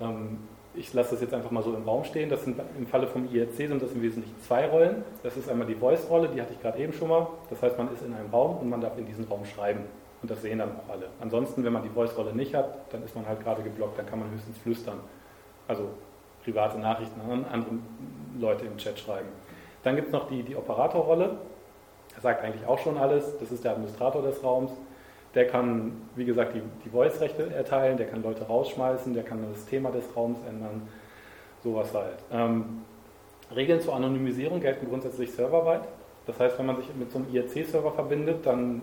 [0.00, 0.38] ähm,
[0.74, 2.30] ich lasse das jetzt einfach mal so im Raum stehen.
[2.30, 5.04] Das sind im Falle vom IRC sind das im Wesentlichen zwei Rollen.
[5.22, 7.26] Das ist einmal die Voice-Rolle, die hatte ich gerade eben schon mal.
[7.50, 9.80] Das heißt, man ist in einem Raum und man darf in diesen Raum schreiben.
[10.20, 11.08] Und das sehen dann auch alle.
[11.20, 14.18] Ansonsten, wenn man die Voice-Rolle nicht hat, dann ist man halt gerade geblockt, dann kann
[14.18, 14.98] man höchstens flüstern.
[15.68, 15.90] Also
[16.44, 17.74] private Nachrichten an andere
[18.38, 19.28] Leute im Chat schreiben.
[19.82, 21.38] Dann gibt es noch die, die Operatorrolle.
[22.14, 23.38] Das sagt eigentlich auch schon alles.
[23.38, 24.72] Das ist der Administrator des Raums.
[25.34, 29.66] Der kann, wie gesagt, die, die Voice-Rechte erteilen, der kann Leute rausschmeißen, der kann das
[29.66, 30.88] Thema des Raums ändern,
[31.62, 32.18] sowas halt.
[32.32, 32.82] Ähm,
[33.54, 35.82] Regeln zur Anonymisierung gelten grundsätzlich serverweit.
[36.26, 38.82] Das heißt, wenn man sich mit so einem IRC-Server verbindet, dann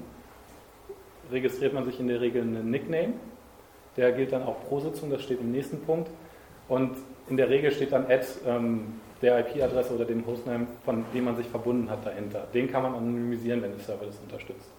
[1.31, 3.13] registriert man sich in der Regel einen Nickname.
[3.97, 6.09] Der gilt dann auch pro Sitzung, das steht im nächsten Punkt.
[6.67, 6.97] Und
[7.29, 11.35] in der Regel steht dann Ad ähm, der IP-Adresse oder dem Hostname, von dem man
[11.35, 12.47] sich verbunden hat dahinter.
[12.53, 14.71] Den kann man anonymisieren, wenn der Server das unterstützt.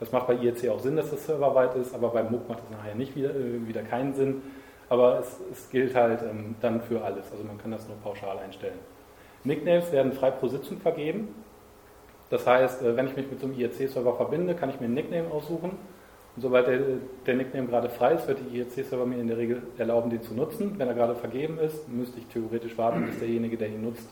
[0.00, 2.70] Das macht bei IRC auch Sinn, dass das serverweit ist, aber beim MOOC macht das
[2.70, 4.42] nachher nicht wieder, äh, wieder keinen Sinn.
[4.88, 8.38] Aber es, es gilt halt ähm, dann für alles, also man kann das nur pauschal
[8.38, 8.78] einstellen.
[9.44, 11.28] Nicknames werden frei pro Sitzung vergeben.
[12.30, 14.94] Das heißt, äh, wenn ich mich mit so einem IRC-Server verbinde, kann ich mir einen
[14.94, 15.70] Nickname aussuchen.
[16.36, 16.80] Und sobald der,
[17.26, 20.34] der Nickname gerade frei ist, wird die IRC-Server mir in der Regel erlauben, den zu
[20.34, 20.74] nutzen.
[20.78, 24.08] Wenn er gerade vergeben ist, müsste ich theoretisch warten, bis derjenige, der ihn nutzt,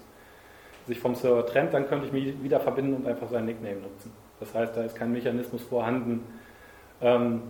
[0.86, 1.74] sich vom Server trennt.
[1.74, 4.12] Dann könnte ich mich wieder verbinden und einfach seinen Nickname nutzen.
[4.40, 6.24] Das heißt, da ist kein Mechanismus vorhanden,
[7.02, 7.42] ähm,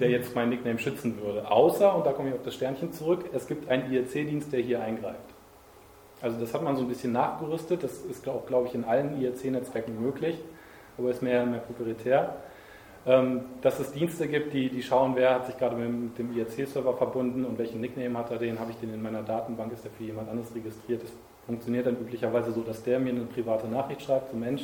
[0.00, 1.50] der jetzt meinen Nickname schützen würde.
[1.50, 4.80] Außer, und da komme ich auf das Sternchen zurück, es gibt einen IRC-Dienst, der hier
[4.80, 5.33] eingreift.
[6.24, 9.20] Also das hat man so ein bisschen nachgerüstet, das ist auch, glaube ich, in allen
[9.20, 10.38] IRC-Netzwerken möglich,
[10.96, 12.36] aber ist mehr, mehr proprietär.
[13.04, 16.94] Ähm, dass es Dienste gibt, die, die schauen, wer hat sich gerade mit dem IRC-Server
[16.94, 19.90] verbunden und welchen Nickname hat er den, habe ich den in meiner Datenbank, ist der
[19.90, 21.02] für jemand anderes registriert.
[21.02, 21.12] Das
[21.44, 24.62] funktioniert dann üblicherweise so, dass der mir eine private Nachricht schreibt, so Mensch,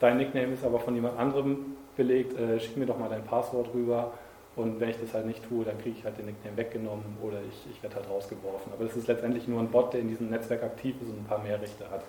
[0.00, 3.68] dein Nickname ist aber von jemand anderem belegt, äh, schick mir doch mal dein Passwort
[3.74, 4.14] rüber.
[4.56, 7.38] Und wenn ich das halt nicht tue, dann kriege ich halt den Nickname weggenommen oder
[7.48, 8.72] ich, ich werde halt rausgeworfen.
[8.72, 11.24] Aber das ist letztendlich nur ein Bot, der in diesem Netzwerk aktiv ist und ein
[11.24, 12.04] paar mehr Rechte hat.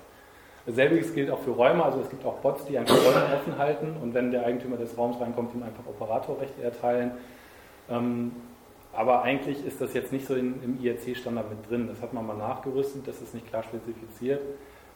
[0.67, 3.95] Selbiges gilt auch für Räume, also es gibt auch Bots, die einfach Räume offen halten
[4.01, 7.11] und wenn der Eigentümer des Raums reinkommt, ihm einfach Operatorrechte erteilen.
[7.89, 8.31] Ähm,
[8.93, 11.87] aber eigentlich ist das jetzt nicht so im IRC-Standard mit drin.
[11.87, 14.41] Das hat man mal nachgerüstet, das ist nicht klar spezifiziert.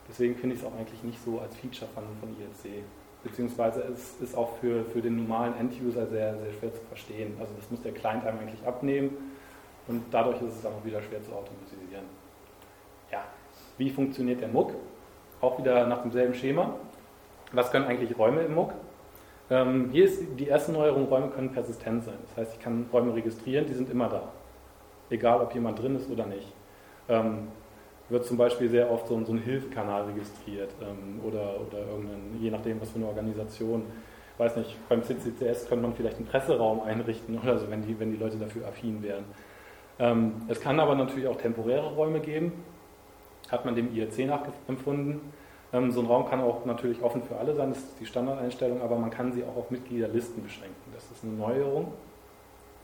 [0.08, 2.84] Deswegen finde ich es auch eigentlich nicht so als Feature von, von IRC.
[3.24, 7.36] Beziehungsweise es ist auch für, für den normalen End-User sehr, sehr schwer zu verstehen.
[7.40, 9.18] Also das muss der Client einem eigentlich abnehmen
[9.88, 12.06] und dadurch ist es auch wieder schwer zu automatisieren.
[13.12, 13.24] Ja,
[13.78, 14.74] wie funktioniert der MOOC?
[15.42, 16.76] Auch wieder nach demselben Schema.
[17.52, 18.74] Was können eigentlich Räume im MOOC?
[19.50, 22.18] Ähm, hier ist die erste Neuerung, Räume können persistent sein.
[22.28, 24.30] Das heißt, ich kann Räume registrieren, die sind immer da.
[25.10, 26.54] Egal, ob jemand drin ist oder nicht.
[27.10, 27.48] Ähm,
[28.10, 32.50] wird zum Beispiel sehr oft so, so ein Hilfekanal registriert ähm, oder, oder irgendein, je
[32.52, 33.84] nachdem, was für eine Organisation.
[34.38, 38.12] Weiß nicht, beim CCCS könnte man vielleicht einen Presseraum einrichten oder so, wenn die, wenn
[38.12, 39.26] die Leute dafür affin wären.
[40.00, 42.54] Ähm, es kann aber natürlich auch temporäre Räume geben
[43.50, 45.22] hat man dem IRC nachempfunden.
[45.74, 48.82] Ähm, so ein Raum kann auch natürlich offen für alle sein, das ist die Standardeinstellung,
[48.82, 50.92] aber man kann sie auch auf Mitgliederlisten beschränken.
[50.94, 51.94] Das ist eine Neuerung.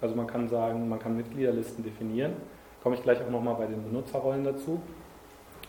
[0.01, 2.33] Also man kann sagen, man kann Mitgliederlisten definieren.
[2.83, 4.81] Komme ich gleich auch nochmal bei den Benutzerrollen dazu.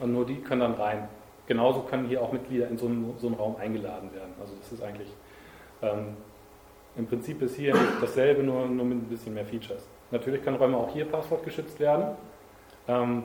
[0.01, 1.09] Und nur die können dann rein.
[1.47, 4.35] Genauso können hier auch Mitglieder in so einen, so einen Raum eingeladen werden.
[4.41, 5.09] Also das ist eigentlich
[5.83, 6.17] ähm,
[6.97, 9.87] im Prinzip ist hier dasselbe, nur, nur mit ein bisschen mehr Features.
[10.11, 12.17] Natürlich können Räume auch hier passwortgeschützt werden.
[12.89, 13.25] Ähm,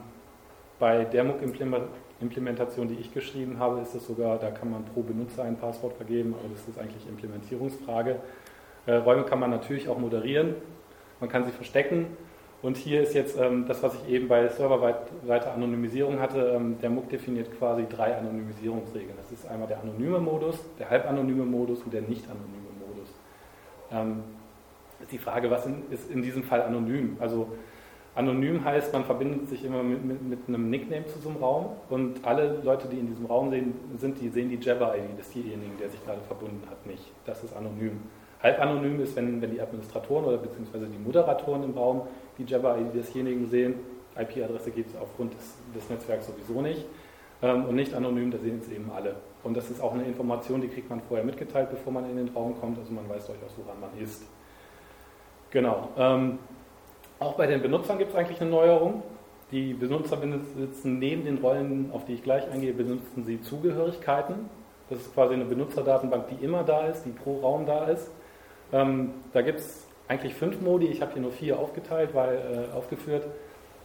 [0.78, 5.44] bei der MOOC-Implementation, die ich geschrieben habe, ist es sogar, da kann man pro Benutzer
[5.44, 8.18] ein Passwort vergeben, aber das ist eigentlich Implementierungsfrage.
[8.88, 10.56] Äh, Räume kann man natürlich auch moderieren,
[11.20, 12.08] man kann sie verstecken.
[12.62, 16.54] Und hier ist jetzt ähm, das, was ich eben bei serverweiter Anonymisierung hatte.
[16.56, 19.16] Ähm, der MOOC definiert quasi drei Anonymisierungsregeln.
[19.18, 23.10] Das ist einmal der anonyme Modus, der halbanonyme Modus und der nicht anonyme Modus.
[23.92, 24.24] Ähm,
[25.02, 27.18] ist die Frage, was in, ist in diesem Fall anonym?
[27.20, 27.48] Also
[28.14, 31.68] Anonym heißt, man verbindet sich immer mit, mit, mit, einem Nickname zu so einem Raum
[31.90, 33.52] und alle Leute, die in diesem Raum
[33.98, 37.10] sind, die sehen die Jabber-ID desjenigen, der sich gerade verbunden hat, nicht.
[37.26, 38.02] Das ist anonym.
[38.44, 42.04] Halb anonym ist, wenn, wenn die Administratoren oder beziehungsweise die Moderatoren im Raum
[42.38, 43.76] die Jabber-ID desjenigen sehen.
[44.18, 46.86] IP-Adresse gibt es aufgrund des, des, Netzwerks sowieso nicht.
[47.42, 49.16] Ähm, und nicht anonym, da sehen es eben alle.
[49.44, 52.30] Und das ist auch eine Information, die kriegt man vorher mitgeteilt, bevor man in den
[52.30, 52.78] Raum kommt.
[52.80, 54.24] Also man weiß durchaus, woran man ist.
[55.52, 55.90] Genau.
[55.98, 56.40] Ähm,
[57.20, 59.04] auch bei den Benutzern gibt es eigentlich eine Neuerung.
[59.52, 64.50] Die Benutzer besitzen neben den Rollen, auf die ich gleich eingehe, benutzen sie Zugehörigkeiten.
[64.90, 68.10] Das ist quasi eine Benutzerdatenbank, die immer da ist, die pro Raum da ist.
[68.74, 70.88] Ähm, da gibt es eigentlich fünf Modi.
[70.88, 73.26] Ich habe hier nur vier aufgeteilt, weil, äh, aufgeführt,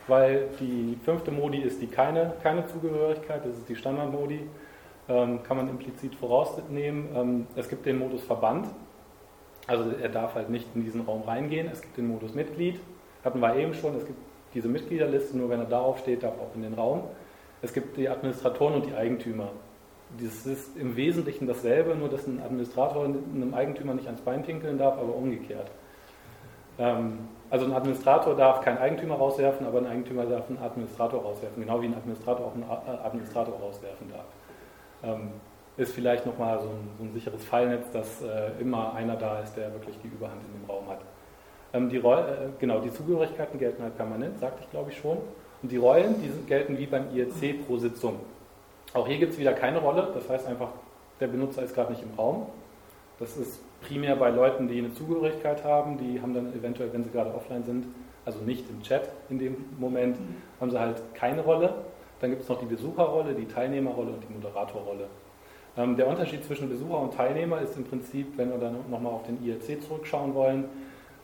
[0.08, 4.40] weil die fünfte Modi ist die keine, keine Zugehörigkeit, das ist die Standardmodi.
[5.08, 7.08] Ähm, kann man implizit vorausnehmen.
[7.14, 8.66] Ähm, es gibt den Modus Verband,
[9.68, 11.68] also er darf halt nicht in diesen Raum reingehen.
[11.72, 12.80] Es gibt den Modus Mitglied,
[13.24, 14.18] hatten wir eben schon, es gibt
[14.54, 17.04] diese Mitgliederliste, nur wenn er darauf steht, darf auch in den Raum.
[17.62, 19.50] Es gibt die Administratoren und die Eigentümer.
[20.20, 24.78] Das ist im Wesentlichen dasselbe, nur dass ein Administrator einem Eigentümer nicht ans Bein pinkeln
[24.78, 25.70] darf, aber umgekehrt.
[26.78, 31.62] Ähm, also ein Administrator darf keinen Eigentümer rauswerfen, aber ein Eigentümer darf einen Administrator rauswerfen,
[31.62, 34.26] genau wie ein Administrator auch einen Administrator rauswerfen darf.
[35.02, 35.30] Ähm,
[35.76, 39.54] ist vielleicht nochmal so ein, so ein sicheres Fallnetz, dass äh, immer einer da ist,
[39.56, 41.00] der wirklich die Überhand in dem Raum hat.
[41.72, 45.18] Ähm, die Roll, äh, genau, die Zugehörigkeiten gelten halt permanent, sagte ich glaube ich schon.
[45.62, 48.20] Und die Rollen, die gelten wie beim IRC pro Sitzung.
[48.96, 50.70] Auch hier gibt es wieder keine Rolle, das heißt einfach,
[51.20, 52.46] der Benutzer ist gerade nicht im Raum.
[53.18, 57.10] Das ist primär bei Leuten, die eine Zugehörigkeit haben, die haben dann eventuell, wenn sie
[57.10, 57.86] gerade offline sind,
[58.24, 60.16] also nicht im Chat in dem Moment,
[60.60, 61.74] haben sie halt keine Rolle.
[62.20, 65.08] Dann gibt es noch die Besucherrolle, die Teilnehmerrolle und die Moderatorrolle.
[65.76, 69.24] Ähm, der Unterschied zwischen Besucher und Teilnehmer ist im Prinzip, wenn wir dann nochmal auf
[69.24, 70.64] den IRC zurückschauen wollen,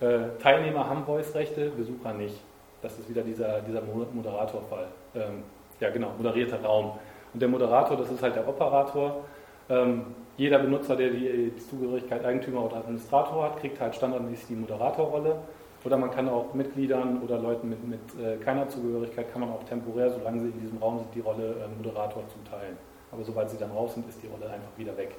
[0.00, 2.38] äh, Teilnehmer haben Voice-Rechte, Besucher nicht.
[2.82, 4.88] Das ist wieder dieser, dieser Moderatorfall.
[5.14, 5.44] Ähm,
[5.80, 6.98] ja, genau, moderierter Raum.
[7.32, 9.24] Und der Moderator, das ist halt der Operator.
[9.68, 14.54] Ähm, jeder Benutzer, der die, die, Zugehörigkeit Eigentümer oder Administrator hat, kriegt halt standardmäßig die
[14.54, 15.36] Moderatorrolle.
[15.84, 19.64] Oder man kann auch Mitgliedern oder Leuten mit, mit äh, keiner Zugehörigkeit, kann man auch
[19.64, 22.76] temporär, solange sie in diesem Raum sind, die Rolle äh, Moderator zuteilen.
[23.10, 25.10] Aber sobald sie dann raus sind, ist die Rolle einfach wieder weg.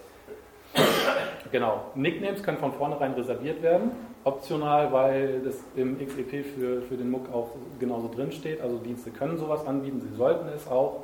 [1.52, 1.84] Genau.
[1.94, 3.92] Nicknames können von vornherein reserviert werden.
[4.24, 7.50] Optional, weil das im XEP für, für den MOOC auch
[7.80, 8.62] genauso drin steht.
[8.62, 11.04] Also Dienste können sowas anbieten, sie sollten es auch,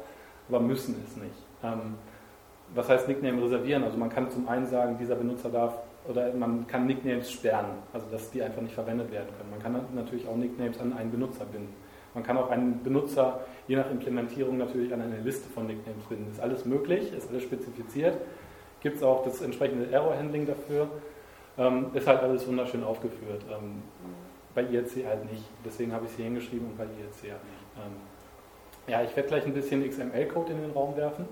[0.50, 1.36] aber müssen es nicht.
[1.64, 1.96] Ähm,
[2.76, 3.84] was heißt Nickname reservieren?
[3.84, 5.76] Also man kann zum einen sagen, dieser Benutzer darf
[6.08, 9.50] oder man kann Nicknames sperren, also dass die einfach nicht verwendet werden können.
[9.52, 11.74] Man kann natürlich auch Nicknames an einen Benutzer binden.
[12.14, 16.32] Man kann auch einen Benutzer je nach Implementierung natürlich an eine Liste von Nicknames binden.
[16.32, 18.18] Ist alles möglich, ist alles spezifiziert.
[18.82, 20.88] Gibt es auch das entsprechende Error-Handling dafür.
[21.58, 23.44] Ähm, ist halt alles wunderschön aufgeführt.
[23.52, 23.84] Ähm,
[24.56, 25.44] bei IRC halt nicht.
[25.64, 27.66] Deswegen habe ich es hier hingeschrieben und bei IRC halt nicht.
[27.78, 27.94] Ähm,
[28.90, 31.26] ja, ich werde gleich ein bisschen XML-Code in den Raum werfen.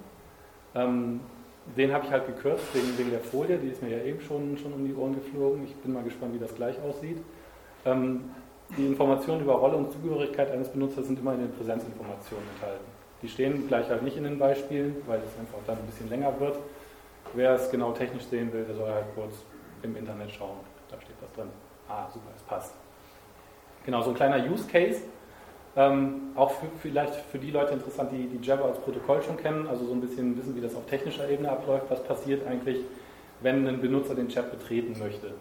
[0.75, 1.19] Ähm,
[1.75, 4.57] den habe ich halt gekürzt wegen, wegen der Folie, die ist mir ja eben schon,
[4.57, 5.63] schon um die Ohren geflogen.
[5.65, 7.17] Ich bin mal gespannt, wie das gleich aussieht.
[7.85, 8.31] Ähm,
[8.77, 12.85] die Informationen über Rolle und Zugehörigkeit eines Benutzers sind immer in den Präsenzinformationen enthalten.
[13.21, 16.39] Die stehen gleich halt nicht in den Beispielen, weil es einfach dann ein bisschen länger
[16.39, 16.57] wird.
[17.33, 19.33] Wer es genau technisch sehen will, der soll halt kurz
[19.83, 20.57] im Internet schauen.
[20.89, 21.49] Da steht was drin.
[21.89, 22.73] Ah, super, es passt.
[23.85, 25.01] Genau, so ein kleiner Use Case.
[25.77, 29.67] Ähm, auch für, vielleicht für die Leute interessant, die, die Java als Protokoll schon kennen,
[29.67, 31.85] also so ein bisschen wissen, wie das auf technischer Ebene abläuft.
[31.89, 32.79] Was passiert eigentlich,
[33.41, 35.35] wenn ein Benutzer den Chat betreten möchte?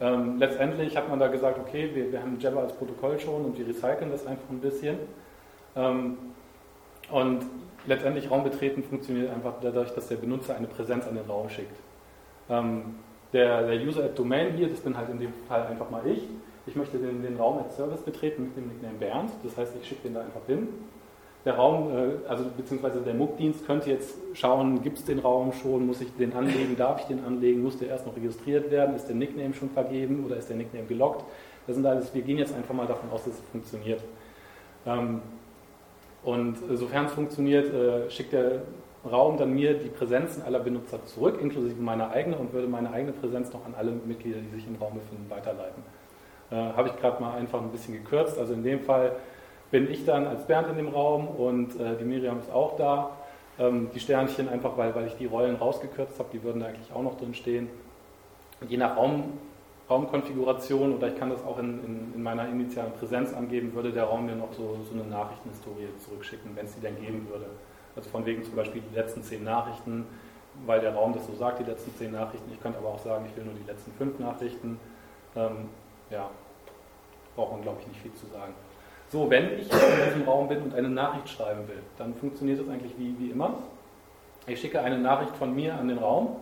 [0.00, 3.58] Ähm, letztendlich hat man da gesagt, okay, wir, wir haben Java als Protokoll schon und
[3.58, 4.96] wir recyceln das einfach ein bisschen.
[5.76, 6.16] Ähm,
[7.10, 7.44] und
[7.86, 11.76] letztendlich Raum betreten funktioniert einfach dadurch, dass der Benutzer eine Präsenz an den Raum schickt.
[12.48, 12.94] Ähm,
[13.34, 16.26] der, der User at Domain hier, das bin halt in dem Fall einfach mal ich.
[16.66, 19.30] Ich möchte den, den Raum als Service betreten mit dem Nickname Bernd.
[19.42, 20.68] Das heißt, ich schicke den da einfach hin.
[21.44, 25.86] Der Raum, äh, also beziehungsweise der MOOC-Dienst könnte jetzt schauen, gibt es den Raum schon,
[25.86, 29.06] muss ich den anlegen, darf ich den anlegen, muss der erst noch registriert werden, ist
[29.06, 31.24] der Nickname schon vergeben oder ist der Nickname gelockt.
[31.66, 34.02] Das sind alles, wir gehen jetzt einfach mal davon aus, dass es funktioniert.
[34.86, 35.22] Ähm,
[36.22, 38.62] und sofern es funktioniert, äh, schickt der
[39.10, 43.12] Raum dann mir die Präsenzen aller Benutzer zurück, inklusive meiner eigenen, und würde meine eigene
[43.12, 45.82] Präsenz noch an alle Mitglieder, die sich im Raum befinden, weiterleiten.
[46.50, 48.38] Äh, Habe ich gerade mal einfach ein bisschen gekürzt.
[48.38, 49.12] Also in dem Fall
[49.70, 53.10] bin ich dann als Bernd in dem Raum und äh, die Miriam ist auch da.
[53.58, 56.92] Ähm, die Sternchen einfach, weil, weil ich die Rollen rausgekürzt habe, die würden da eigentlich
[56.92, 57.68] auch noch drin stehen.
[58.66, 59.34] je nach Raum,
[59.88, 64.04] Raumkonfiguration oder ich kann das auch in, in, in, meiner initialen Präsenz angeben, würde der
[64.04, 67.46] Raum mir noch so, so eine Nachrichtenhistorie zurückschicken, wenn es die denn geben würde.
[67.96, 70.06] Also von wegen zum Beispiel die letzten zehn Nachrichten,
[70.64, 72.50] weil der Raum das so sagt, die letzten zehn Nachrichten.
[72.52, 74.78] Ich könnte aber auch sagen, ich will nur die letzten fünf Nachrichten.
[75.36, 75.68] Ähm,
[76.10, 76.30] ja,
[77.36, 78.54] braucht man, glaube ich, nicht viel zu sagen.
[79.08, 82.68] So, wenn ich in diesem Raum bin und eine Nachricht schreiben will, dann funktioniert das
[82.68, 83.54] eigentlich wie, wie immer.
[84.46, 86.36] Ich schicke eine Nachricht von mir an den Raum.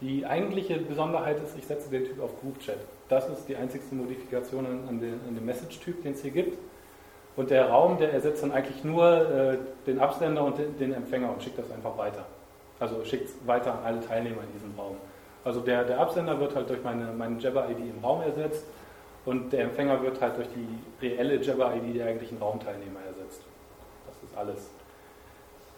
[0.00, 2.78] Die eigentliche Besonderheit ist, ich setze den Typ auf Group Chat.
[3.10, 6.58] Das ist die einzigste Modifikation an, den, an dem Message-Typ, den es hier gibt.
[7.36, 11.30] Und der Raum, der ersetzt dann eigentlich nur äh, den Absender und den, den, Empfänger
[11.30, 12.24] und schickt das einfach weiter.
[12.78, 14.96] Also schickt es weiter an alle Teilnehmer in diesem Raum.
[15.44, 18.64] Also der, der Absender wird halt durch meine, meine Jabber-ID im Raum ersetzt
[19.26, 23.42] und der Empfänger wird halt durch die reelle Jabber-ID der eigentlichen Raumteilnehmer ersetzt.
[24.06, 24.70] Das ist alles.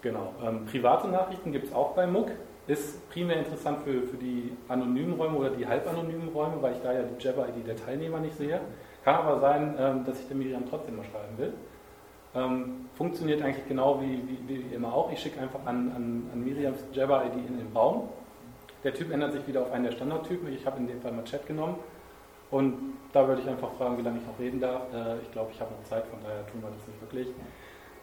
[0.00, 0.32] Genau.
[0.44, 2.30] Ähm, private Nachrichten gibt es auch bei MOOC.
[2.68, 6.92] Ist primär interessant für, für die anonymen Räume oder die halbanonymen Räume, weil ich da
[6.92, 8.60] ja die Jabber-ID der Teilnehmer nicht sehe.
[9.04, 11.52] Kann aber sein, ähm, dass ich der Miriam trotzdem mal schreiben will.
[12.34, 15.10] Ähm, funktioniert eigentlich genau wie, wie, wie immer auch.
[15.12, 18.08] Ich schicke einfach an, an, an Miriams Jabber-ID in den Raum.
[18.84, 20.52] Der Typ ändert sich wieder auf einen der Standardtypen.
[20.52, 21.76] Ich habe in dem Fall mal Chat genommen.
[22.52, 24.82] Und da würde ich einfach fragen, wie lange ich noch reden darf.
[24.94, 27.28] Äh, ich glaube, ich habe noch Zeit, von daher tun wir das nicht wirklich.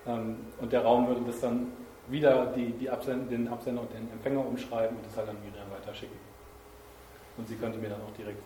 [0.07, 1.67] Ähm, und der Raum würde das dann
[2.07, 5.69] wieder die, die Absend den Absender und den Empfänger umschreiben und das halt an Miriam
[5.71, 6.17] weiterschicken.
[7.37, 8.41] Und sie könnte mir dann auch direkt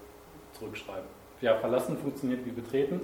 [0.51, 1.07] zurückschreiben.
[1.39, 2.99] Ja, verlassen funktioniert wie betreten.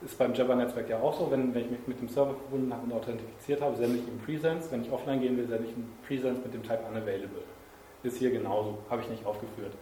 [0.00, 1.28] Ist beim Java-Netzwerk ja auch so.
[1.28, 4.18] Wenn, wenn ich mich mit dem Server verbunden habe und authentifiziert habe, sende ich ihm
[4.20, 4.70] Presence.
[4.70, 7.42] Wenn ich offline gehen will, sende ich ihm Presence mit dem Type Unavailable.
[8.04, 9.72] Ist hier genauso, habe ich nicht aufgeführt.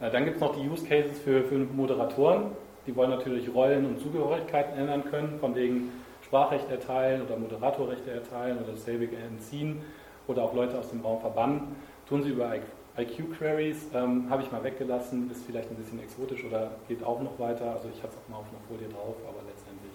[0.00, 2.52] Äh, dann gibt es noch die Use Cases für, für Moderatoren.
[2.86, 5.90] Die wollen natürlich Rollen und Zugehörigkeiten ändern können, von wegen
[6.24, 9.82] Sprachrecht erteilen oder Moderatorrechte erteilen oder Saving entziehen
[10.26, 11.76] oder auch Leute aus dem Raum verbannen.
[12.08, 12.54] Tun sie über
[12.96, 17.38] IQ-Queries, ähm, habe ich mal weggelassen, ist vielleicht ein bisschen exotisch oder geht auch noch
[17.38, 17.72] weiter.
[17.72, 19.92] Also ich hatte es auch mal auf einer Folie drauf, aber letztendlich,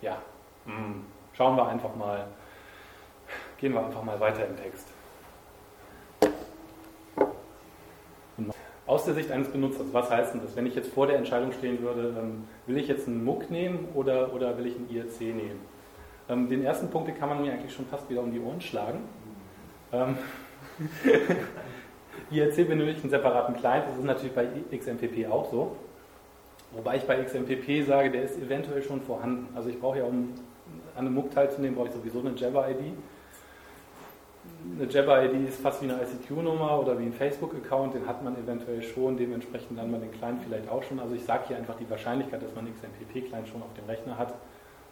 [0.00, 0.16] ja,
[0.66, 2.26] mm, schauen wir einfach mal.
[3.58, 4.88] gehen wir einfach mal weiter im Text.
[8.90, 10.56] Aus der Sicht eines Benutzers, was heißt denn das?
[10.56, 13.86] Wenn ich jetzt vor der Entscheidung stehen würde, ähm, will ich jetzt einen MOOC nehmen
[13.94, 15.60] oder, oder will ich einen IRC nehmen?
[16.28, 18.60] Ähm, den ersten Punkt den kann man mir eigentlich schon fast wieder um die Ohren
[18.60, 18.98] schlagen.
[19.92, 20.18] Ähm,
[22.32, 25.76] IRC benötigt einen separaten Client, das ist natürlich bei XMPP auch so.
[26.72, 29.54] Wobei ich bei XMPP sage, der ist eventuell schon vorhanden.
[29.54, 30.34] Also ich brauche ja, um
[30.96, 32.94] an einem MOOC teilzunehmen, brauche ich sowieso eine Java-ID
[34.78, 38.82] eine Jabber-ID ist fast wie eine ICQ-Nummer oder wie ein Facebook-Account, den hat man eventuell
[38.82, 41.00] schon, dementsprechend dann man den Client vielleicht auch schon.
[41.00, 44.34] Also ich sage hier einfach die Wahrscheinlichkeit, dass man XMPP-Client schon auf dem Rechner hat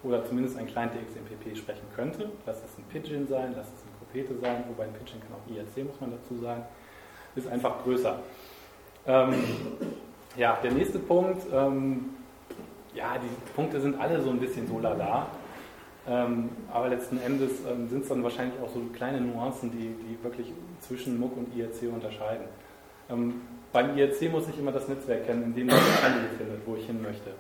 [0.03, 2.31] oder zumindest ein Client, der XMPP sprechen könnte.
[2.47, 5.51] Lass es ein Pidgin sein, lass es ein Kopete sein, wobei ein Pidgin kann auch
[5.51, 6.63] IRC, muss man dazu sagen,
[7.35, 8.19] ist einfach größer.
[9.07, 9.35] Ähm,
[10.37, 12.11] ja, der nächste Punkt, ähm,
[12.95, 15.27] ja, die Punkte sind alle so ein bisschen so lala.
[16.09, 20.23] Ähm, aber letzten Endes ähm, sind es dann wahrscheinlich auch so kleine Nuancen, die, die
[20.25, 22.47] wirklich zwischen MOOC und IRC unterscheiden.
[23.11, 23.43] Ähm,
[23.73, 26.87] beim IRC muss ich immer das Netzwerk kennen, in dem man sich befindet, wo ich
[26.87, 27.33] hin möchte.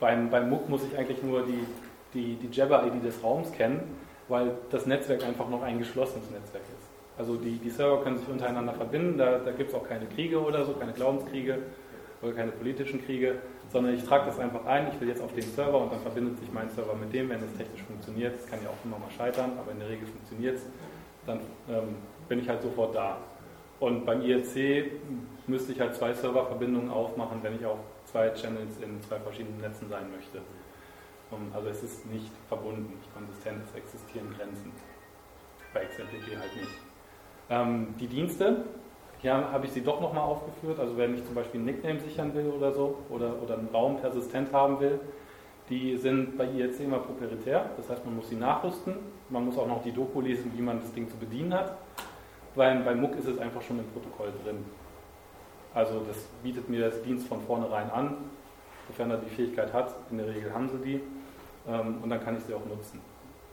[0.00, 1.64] Beim, beim MOOC muss ich eigentlich nur die,
[2.12, 3.80] die, die Jabber-ID des Raums kennen,
[4.28, 6.88] weil das Netzwerk einfach noch ein geschlossenes Netzwerk ist.
[7.16, 10.42] Also die, die Server können sich untereinander verbinden, da, da gibt es auch keine Kriege
[10.42, 11.58] oder so, keine Glaubenskriege
[12.24, 13.36] oder keine politischen Kriege
[13.74, 16.38] sondern ich trage das einfach ein, ich will jetzt auf den Server und dann verbindet
[16.38, 18.38] sich mein Server mit dem, wenn es technisch funktioniert.
[18.38, 20.62] Das kann ja auch immer mal scheitern, aber in der Regel funktioniert es.
[21.26, 21.96] Dann ähm,
[22.28, 23.18] bin ich halt sofort da.
[23.80, 24.92] Und beim IRC
[25.48, 29.88] müsste ich halt zwei Serververbindungen aufmachen, wenn ich auf zwei Channels in zwei verschiedenen Netzen
[29.88, 30.40] sein möchte.
[31.52, 34.70] Also es ist nicht verbunden, nicht konsistent, es existieren Grenzen.
[35.72, 36.78] Bei XMPP halt nicht.
[37.50, 38.66] Ähm, die Dienste,
[39.24, 40.78] hier habe ich sie doch nochmal aufgeführt.
[40.78, 43.96] Also wenn ich zum Beispiel ein Nickname sichern will oder so oder, oder einen Raum
[43.96, 45.00] persistent haben will,
[45.70, 47.70] die sind bei IRC immer proprietär.
[47.78, 48.96] Das heißt, man muss sie nachrüsten.
[49.30, 51.74] Man muss auch noch die Doku lesen, wie man das Ding zu bedienen hat.
[52.54, 54.62] Weil bei MOOC ist es einfach schon im Protokoll drin.
[55.72, 58.18] Also das bietet mir das Dienst von vornherein an,
[58.88, 59.96] sofern er die Fähigkeit hat.
[60.10, 61.00] In der Regel haben sie die.
[61.66, 63.00] Ähm, und dann kann ich sie auch nutzen.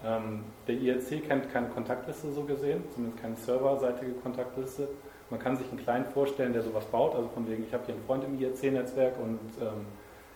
[0.03, 4.89] Ähm, der IRC kennt keine Kontaktliste so gesehen, zumindest keine serverseitige Kontaktliste.
[5.31, 7.95] Man kann sich einen Client vorstellen, der sowas baut, also von wegen, ich habe hier
[7.95, 9.85] einen Freund im IRC-Netzwerk und ähm,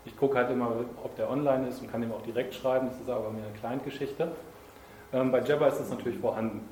[0.05, 0.71] ich gucke halt immer,
[1.03, 3.53] ob der online ist und kann ihm auch direkt schreiben, das ist aber mehr eine
[3.59, 4.31] Client-Geschichte.
[5.11, 6.67] Ähm, bei Jabber ist das natürlich vorhanden.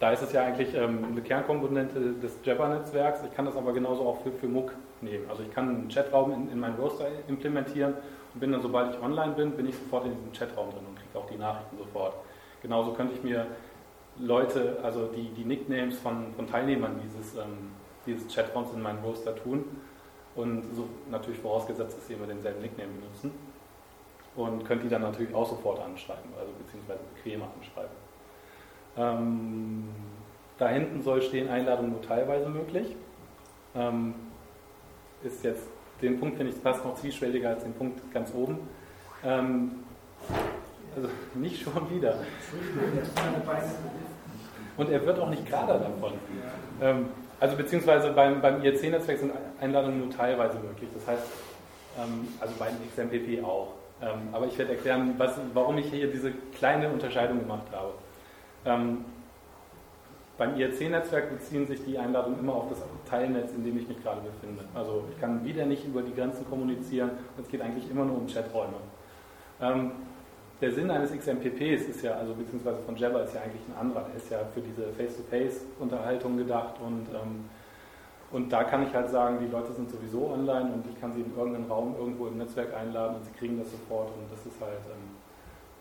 [0.00, 3.20] Da ist es ja eigentlich ähm, eine Kernkomponente des Jabber-Netzwerks.
[3.24, 5.30] Ich kann das aber genauso auch für, für MOOC nehmen.
[5.30, 7.94] Also ich kann einen Chatraum in, in meinen Roaster implementieren
[8.34, 10.96] und bin dann, sobald ich online bin, bin ich sofort in diesem Chatraum drin und
[10.96, 12.14] kriege auch die Nachrichten sofort.
[12.62, 13.46] Genauso könnte ich mir
[14.18, 17.72] Leute, also die, die Nicknames von, von Teilnehmern dieses, ähm,
[18.06, 19.64] dieses Chatraums in meinen Roster tun
[20.34, 23.32] und so natürlich vorausgesetzt, dass sie immer denselben Nickname benutzen
[24.36, 27.96] und könnt die dann natürlich auch sofort anschreiben, also beziehungsweise bequemer anschreiben.
[28.96, 29.88] Ähm,
[30.58, 32.96] da hinten soll stehen Einladung nur teilweise möglich.
[33.74, 34.14] Ähm,
[35.22, 35.66] ist jetzt,
[36.00, 38.58] den Punkt finde ich fast noch zwiespältiger als den Punkt ganz oben.
[39.24, 39.84] Ähm,
[40.96, 42.14] also nicht schon wieder.
[44.76, 46.12] Und er wird auch nicht gerade davon.
[46.80, 47.06] Ähm,
[47.38, 50.88] also beziehungsweise beim, beim IRC-Netzwerk sind Einladungen nur teilweise möglich.
[50.94, 51.26] Das heißt,
[51.98, 53.74] ähm, also beim XMPP auch.
[54.02, 57.92] Ähm, aber ich werde erklären, was, warum ich hier diese kleine Unterscheidung gemacht habe.
[58.64, 59.04] Ähm,
[60.36, 64.20] beim IRC-Netzwerk beziehen sich die Einladungen immer auf das Teilnetz, in dem ich mich gerade
[64.20, 64.64] befinde.
[64.74, 67.12] Also ich kann wieder nicht über die Grenzen kommunizieren.
[67.40, 68.76] Es geht eigentlich immer nur um Chaträume.
[70.60, 74.06] Der Sinn eines XMPPs ist ja, also beziehungsweise von Jabber ist ja eigentlich ein anderer.
[74.08, 77.44] Der ist ja für diese Face-to-Face-Unterhaltung gedacht und, ähm,
[78.32, 81.20] und da kann ich halt sagen, die Leute sind sowieso online und ich kann sie
[81.20, 84.58] in irgendeinen Raum irgendwo im Netzwerk einladen und sie kriegen das sofort und das ist
[84.58, 85.12] halt ähm,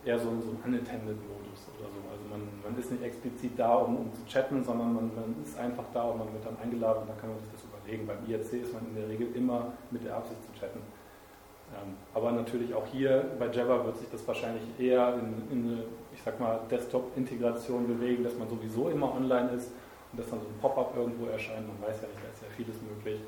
[0.04, 2.00] eher so, so ein Unintended-Modus oder so.
[2.12, 5.58] Also man, man ist nicht explizit da, um, um zu chatten, sondern man, man ist
[5.58, 8.06] einfach da und man wird dann eingeladen und dann kann man sich das überlegen.
[8.06, 10.82] Beim IRC ist man in der Regel immer mit der Absicht zu chatten.
[11.76, 15.84] Ähm, aber natürlich auch hier bei Java wird sich das wahrscheinlich eher in, in eine,
[16.14, 19.72] ich sag mal, Desktop-Integration bewegen, dass man sowieso immer online ist
[20.12, 21.67] und dass dann so ein Pop-up irgendwo erscheint.
[21.67, 23.19] Man weiß ja nicht, da ist ja vieles möglich,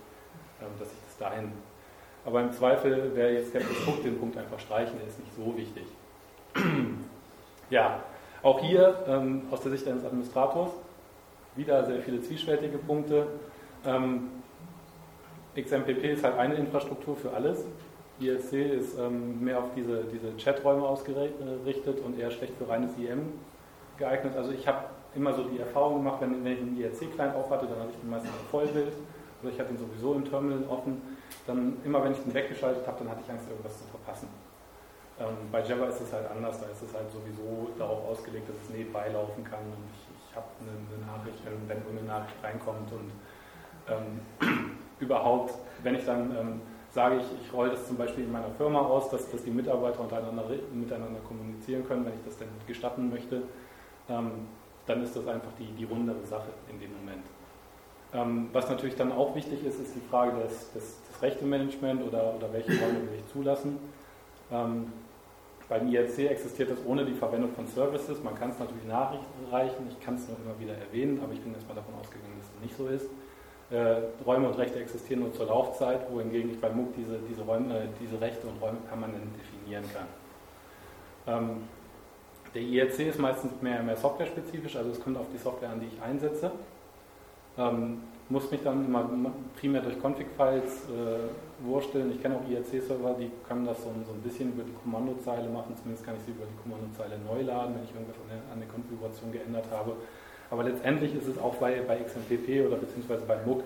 [0.62, 1.52] ähm, dass sich das dahin.
[2.26, 5.56] Aber im Zweifel, wer jetzt skeptisch guckt, den Punkt einfach streichen, der ist nicht so
[5.56, 5.86] wichtig.
[7.70, 8.02] ja,
[8.44, 10.72] auch hier ähm, aus der Sicht eines Administrators
[11.56, 13.28] wieder sehr viele zwiespältige Punkte.
[15.56, 17.66] XMPP ist halt eine Infrastruktur für alles.
[18.20, 23.34] IRC ist ähm, mehr auf diese, diese Chaträume ausgerichtet und eher schlecht für reines IM
[23.98, 24.36] geeignet.
[24.36, 27.80] Also ich habe immer so die Erfahrung gemacht, wenn, wenn ich einen IRC-Client aufhatte, dann
[27.80, 28.94] hatte ich den meistens ein Vollbild
[29.42, 31.02] oder ich hatte ihn sowieso im Terminal offen.
[31.46, 34.28] Dann immer wenn ich den weggeschaltet habe, dann hatte ich Angst, irgendwas zu verpassen.
[35.20, 38.56] Ähm, bei Java ist es halt anders, da ist es halt sowieso darauf ausgelegt, dass
[38.64, 42.38] es nebenbei laufen kann und ich, ich habe eine, eine, Nachricht, wenn, wenn eine Nachricht
[42.44, 43.10] reinkommt und
[43.90, 46.62] ähm, überhaupt, wenn ich dann ähm,
[46.98, 50.00] sage, ich, ich rolle das zum Beispiel in meiner Firma aus, dass, dass die Mitarbeiter
[50.00, 53.44] untereinander miteinander kommunizieren können, wenn ich das denn gestatten möchte,
[54.10, 54.32] ähm,
[54.88, 57.24] dann ist das einfach die, die rundere Sache in dem Moment.
[58.16, 62.34] Ähm, was natürlich dann auch wichtig ist, ist die Frage des, des, des Rechtemanagement oder,
[62.36, 63.78] oder welche Räume will ich zulassen.
[64.52, 64.92] Ähm,
[65.70, 68.24] beim IRC existiert das ohne die Verwendung von Services.
[68.24, 71.54] Man kann es natürlich nachreichen, ich kann es nur immer wieder erwähnen, aber ich bin
[71.54, 73.08] erstmal davon ausgegangen, dass es nicht so ist.
[73.70, 77.78] Äh, Räume und Rechte existieren nur zur Laufzeit, wohingegen ich bei MOOC diese, diese, Räume,
[77.78, 80.08] äh, diese Rechte und Räume permanent definieren kann.
[81.28, 81.64] Ähm,
[82.54, 85.88] der IRC ist meistens mehr, mehr software-spezifisch, also es kommt auf die Software an, die
[85.88, 86.52] ich einsetze.
[87.58, 89.10] Ähm, muss mich dann immer
[89.60, 92.12] primär durch Config-Files äh, wursteln.
[92.12, 95.76] Ich kenne auch IRC-Server, die können das so, so, ein bisschen über die Kommandozeile machen.
[95.76, 98.60] Zumindest kann ich sie über die Kommandozeile neu laden, wenn ich irgendwas an der, an
[98.60, 99.96] der Konfiguration geändert habe.
[100.50, 103.64] Aber letztendlich ist es auch bei, bei XMPP oder beziehungsweise bei MOOC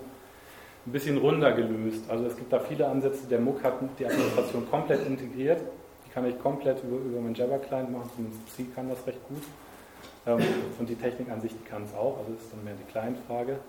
[0.85, 2.09] ein bisschen runder gelöst.
[2.09, 3.27] Also es gibt da viele Ansätze.
[3.27, 5.61] Der MOOC hat die Administration komplett integriert.
[6.05, 8.09] Die kann ich komplett über, über meinen Java-Client machen.
[8.15, 9.43] Zumindest C kann das recht gut.
[10.25, 10.39] Ähm,
[10.79, 12.17] und die Technik an sich, kann es auch.
[12.17, 13.59] Also ist dann mehr die Client-Frage.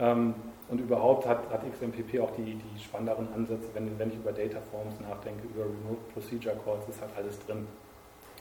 [0.00, 0.34] Ähm,
[0.68, 4.58] und überhaupt hat, hat XMPP auch die, die spannenderen Ansätze, wenn, wenn ich über Data
[4.70, 7.66] Forms nachdenke, über Remote Procedure Calls, ist halt alles drin.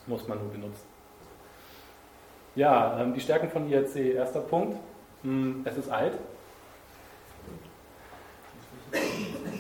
[0.06, 0.97] Muss man nur benutzen.
[2.58, 4.78] Ja, ähm, die Stärken von IRC, erster Punkt.
[5.22, 6.14] Hm, es ist alt.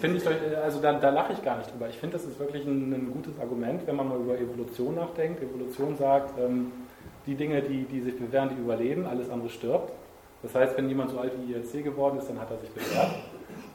[0.02, 1.88] Finde ich, also da, da lache ich gar nicht drüber.
[1.89, 5.43] Ich finde, das ist wirklich ein, ein, gutes Argument, wenn man mal über Evolution nachdenkt.
[5.43, 6.72] Evolution sagt, ähm,
[7.28, 9.91] die Dinge, die, die sich bewähren, die überleben, alles andere stirbt.
[10.41, 13.12] Das heißt, wenn jemand so alt wie IRC geworden ist, dann hat er sich bewährt.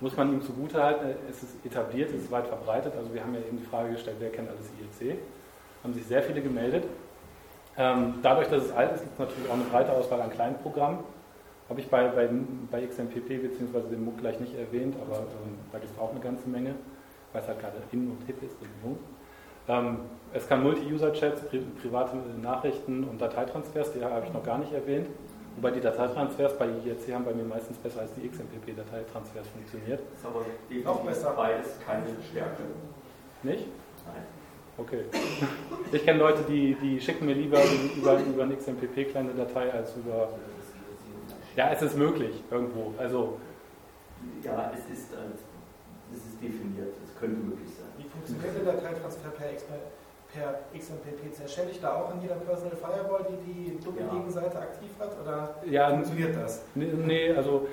[0.00, 2.94] Muss man ihm zugutehalten, es ist etabliert, es ist weit verbreitet.
[2.96, 4.66] Also wir haben ja eben die Frage gestellt, wer kennt alles
[5.00, 5.16] IRC?
[5.84, 6.84] Haben sich sehr viele gemeldet.
[7.78, 10.98] Ähm, dadurch, dass es alt ist, gibt es natürlich auch eine breite Auswahl an Kleinprogrammen.
[11.68, 12.28] Habe ich bei, bei,
[12.70, 13.88] bei XMPP bzw.
[13.90, 16.74] dem MOOC gleich nicht erwähnt, aber ähm, da gibt es auch eine ganze Menge,
[17.32, 18.56] weil es halt gerade in und hip ist.
[18.82, 18.98] Und
[19.68, 19.98] ähm,
[20.34, 25.06] es kann Multi-User-Chats, pri private Nachrichten und Dateitransfers, die habe ich noch gar nicht erwähnt.
[25.56, 30.00] Wobei die Dateitransfers bei IRC haben bei mir meistens besser als die XMPP-Dateitransfers funktioniert.
[30.12, 31.32] Das ist aber auch besser.
[31.36, 32.62] Beides keine Stärke.
[33.42, 33.66] Nicht?
[34.06, 34.41] Nein.
[34.82, 35.04] Okay.
[35.92, 37.58] Ich kenne Leute, die, die schicken mir lieber
[37.96, 40.28] über, über eine XMPP kleine Datei als über.
[41.54, 42.94] Ja, es ist möglich irgendwo.
[42.98, 43.38] Also.
[44.42, 45.16] Ja, es ist, äh,
[46.12, 46.94] es ist definiert.
[47.04, 47.86] Es könnte möglich sein.
[47.98, 50.02] Wie funktioniert der Dateitransfer per XMPP?
[50.32, 54.60] per XMPP zerstelle ich da auch an jeder Personal Firewall, die die Doppelgegenseite ja.
[54.60, 55.16] aktiv hat?
[55.22, 56.64] Oder ja, funktioniert das?
[56.74, 57.68] Nee, also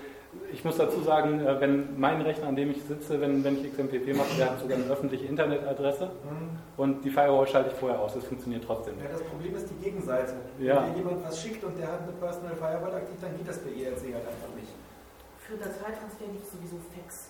[0.51, 3.71] ich muss dazu sagen, äh, wenn mein Rechner, an dem ich sitze, wenn, wenn ich
[3.71, 6.49] XMPP mache, der hat sogar eine öffentliche Internetadresse mhm.
[6.77, 8.95] und die Firewall schalte ich vorher aus, das funktioniert trotzdem.
[9.01, 10.33] Ja, das Problem ist die Gegenseite.
[10.59, 10.83] Ja.
[10.83, 13.59] Wenn dir jemand was schickt und der hat eine Personal Firewall aktiv, dann geht das
[13.59, 14.73] bei IRC halt einfach nicht.
[15.39, 17.29] Für Dateitransfer gibt es sowieso Fax.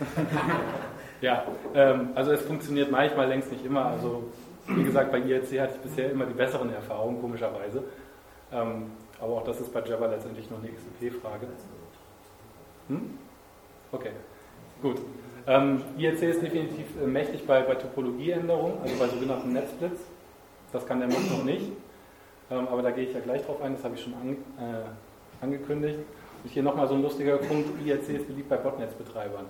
[1.20, 1.44] ja,
[1.74, 3.86] ähm, also es funktioniert manchmal, längst nicht immer.
[3.86, 4.24] Also
[4.66, 7.82] wie gesagt, bei IRC hatte ich bisher immer die besseren Erfahrungen, komischerweise.
[8.52, 11.46] Ähm, aber auch das ist bei Java letztendlich noch eine XMP-Frage.
[12.88, 13.18] Hm?
[13.90, 14.10] Okay,
[14.80, 15.00] gut.
[15.46, 20.00] Ähm, IRC ist definitiv äh, mächtig bei, bei Topologieänderungen, also bei sogenannten Netzsplits.
[20.72, 21.72] Das kann der Mac noch nicht.
[22.50, 25.44] Ähm, aber da gehe ich ja gleich drauf ein, das habe ich schon an, äh,
[25.44, 25.98] angekündigt.
[26.44, 29.46] Und hier nochmal so ein lustiger Punkt, IRC ist beliebt bei Botnetzbetreibern.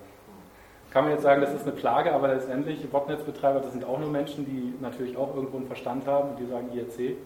[0.91, 4.11] Kann man jetzt sagen, das ist eine Plage, aber letztendlich Botnetzbetreiber, das sind auch nur
[4.11, 7.17] Menschen, die natürlich auch irgendwo einen Verstand haben und die sagen IRC.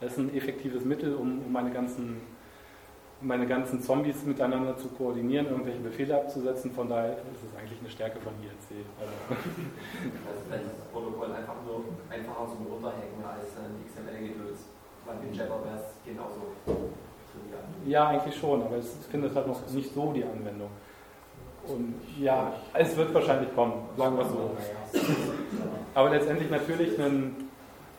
[0.00, 2.20] Das ist ein effektives Mittel, um, um meine ganzen
[3.20, 6.70] meine ganzen Zombies miteinander zu koordinieren, irgendwelche Befehle abzusetzen.
[6.72, 8.84] Von daher ist es eigentlich eine Stärke von IRC.
[8.98, 9.12] Also,
[10.26, 14.60] also vielleicht ist das Protokoll einfach nur einfacher zum Runterhacken als ein XML-Gedöns.
[15.04, 16.56] Weil in Java wäre es genauso.
[17.86, 20.70] Ja, eigentlich schon, aber es findet halt noch nicht so die Anwendung.
[21.66, 24.50] Und ja, es wird wahrscheinlich kommen, sagen wir es so.
[25.94, 27.49] Aber letztendlich natürlich einen,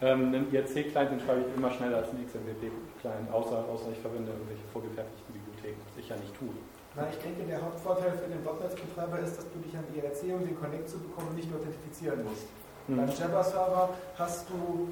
[0.01, 4.31] ähm, einen IRC-Client, den schreibe ich immer schneller als einen XMPP-Client, außer, außer ich verwende
[4.31, 6.49] irgendwelche vorgefertigten Bibliotheken, was ich ja nicht tue.
[6.95, 10.45] Na, ich denke, der Hauptvorteil für den .NET-Betreiber ist, dass du dich an IRC, um
[10.45, 12.47] den Connect zu bekommen, nicht authentifizieren musst.
[12.87, 12.97] Mhm.
[12.97, 14.89] Beim Jabber-Server hast du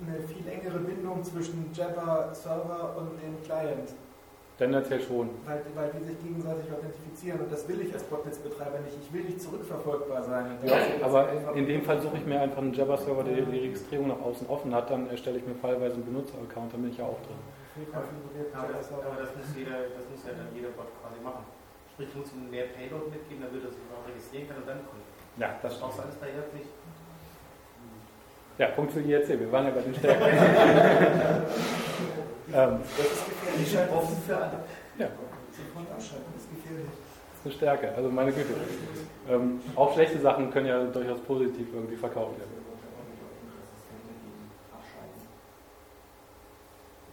[0.00, 3.90] eine viel engere Bindung zwischen Jabber-Server und dem Client.
[4.58, 5.30] Tendenziell schon.
[5.46, 8.98] Weil, weil die sich gegenseitig authentifizieren und das will ich als Botnetzbetreiber nicht.
[9.00, 10.58] Ich will nicht zurückverfolgbar sein.
[10.66, 14.20] Ja, aber in, dem Fall suche ich mir einfach einen Java-Server, der die Registrierung nach
[14.20, 17.22] außen offen hat, dann erstelle ich mir fallweise einen Benutzer-Account, dann bin ich ja auch
[17.22, 17.38] drin.
[17.78, 18.02] Ja,
[18.58, 21.46] aber, das, aber das, muss jeder, das muss ja dann jeder Bot quasi machen.
[21.94, 25.06] Sprich, muss ihm mehr Payload mitgeben, damit er sich auch registrieren kann und dann kommt.
[25.38, 26.18] Ja, das brauchst du alles
[26.50, 26.66] nicht.
[28.58, 30.24] Ja, Punkt für IRC, wir waren ja bei den Stärken.
[32.52, 33.72] ähm, das ist gefährlich.
[33.72, 34.64] Ich offen für alle.
[34.98, 35.06] Ja.
[35.54, 36.90] Sofort abschalten, das ist gefährlich.
[36.90, 38.54] Das ist eine Stärke, also meine Güte.
[39.30, 42.50] Ähm, auch schlechte Sachen können ja durchaus positiv irgendwie verkauft werden.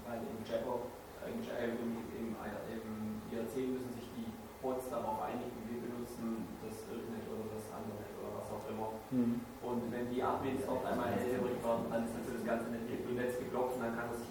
[0.07, 0.81] Weil im Jabber,
[1.29, 2.33] im, im, im,
[2.73, 4.25] im IRC müssen sich die
[4.63, 8.97] Bots darauf einigen, wir benutzen das Irrnet oder das andere oder was auch immer.
[9.11, 9.41] Mhm.
[9.75, 13.75] Und wenn die Admins auf einmal hellhörig werden, dann ist natürlich das ganze Netz geblockt
[13.75, 14.23] und dann kann das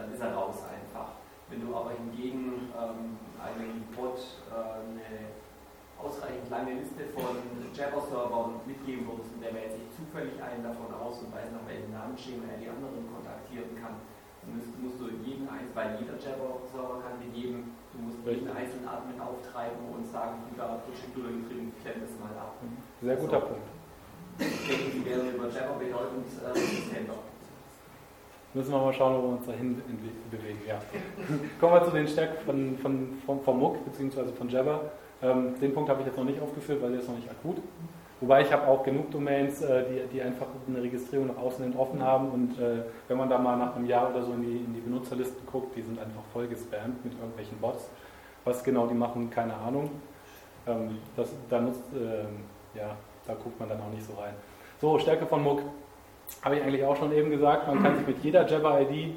[0.00, 1.20] dann ist er raus einfach.
[1.52, 5.32] Wenn du aber hingegen ähm, einem Bot äh, eine
[6.00, 7.36] ausreichend lange Liste von
[7.74, 11.90] Jabber-Servern mitgeben würdest und der wählt sich zufällig einen davon aus und weiß nach welchem
[11.90, 13.98] Namensschema er die anderen kontaktieren kann,
[14.40, 18.48] dann musst, musst du jeden einzelnen, weil jeder Jabber-Server kann dir geben, du musst jeden
[18.48, 20.78] einzelnen Admin auftreiben und sagen, du da
[21.50, 22.56] drin, klemm das mal ab.
[23.02, 23.46] Sehr guter so.
[23.52, 23.77] Punkt.
[24.38, 26.58] Denke, die wären über Jabber bedeutend äh.
[28.54, 29.82] Müssen wir mal schauen, wo wir uns dahin
[30.30, 30.60] bewegen.
[30.66, 30.80] Ja.
[31.60, 34.32] Kommen wir zu den Stärken von, von, von, von Muck bzw.
[34.32, 34.92] von Jabber.
[35.22, 37.58] Ähm, den Punkt habe ich jetzt noch nicht aufgeführt, weil der ist noch nicht akut.
[38.20, 41.76] Wobei ich habe auch genug Domains, äh, die, die einfach eine Registrierung nach außen hin
[41.76, 44.56] offen haben und äh, wenn man da mal nach einem Jahr oder so in die,
[44.56, 47.88] in die Benutzerlisten guckt, die sind einfach voll gespammt mit irgendwelchen Bots.
[48.44, 49.90] Was genau die machen, keine Ahnung.
[50.66, 52.96] Ähm, das, da, nutzt, äh, ja,
[53.28, 54.34] da guckt man dann auch nicht so rein.
[54.80, 55.60] So, Stärke von Muck.
[56.42, 59.14] Habe ich eigentlich auch schon eben gesagt, man kann sich mit jeder Jabber-ID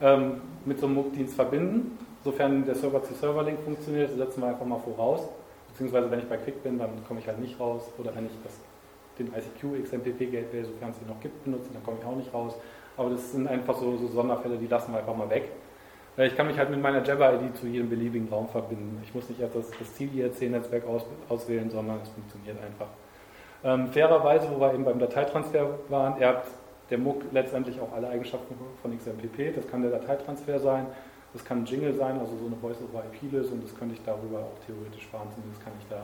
[0.00, 1.98] ähm, mit so einem Muck-Dienst verbinden.
[2.24, 5.28] Sofern der Server-zu-Server-Link funktioniert, setzen wir einfach mal voraus.
[5.68, 7.90] Beziehungsweise wenn ich bei Quick bin, dann komme ich halt nicht raus.
[7.98, 8.58] Oder wenn ich das,
[9.18, 12.32] den ICQ XMPP Gateway, sofern es ihn noch gibt, benutze, dann komme ich auch nicht
[12.32, 12.54] raus.
[12.96, 15.50] Aber das sind einfach so, so Sonderfälle, die lassen wir einfach mal weg.
[16.16, 19.00] Ich kann mich halt mit meiner Jabber-ID zu jedem beliebigen Raum verbinden.
[19.04, 22.88] Ich muss nicht erst das, das Ziel-IRC-Netzwerk aus, auswählen, sondern es funktioniert einfach.
[23.64, 26.44] Ähm, fairerweise, wo wir eben beim Dateitransfer waren, er hat
[26.90, 29.54] der MOOC letztendlich auch alle Eigenschaften von XMPP.
[29.54, 30.86] Das kann der Dateitransfer sein,
[31.32, 35.06] das kann ein Jingle sein, also so eine Voice-over-IP-Lösung, das könnte ich darüber auch theoretisch
[35.06, 36.02] fahren, zumindest kann ich da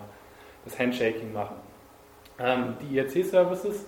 [0.65, 1.57] das Handshaking machen.
[2.39, 3.87] Ähm, die IRC-Services,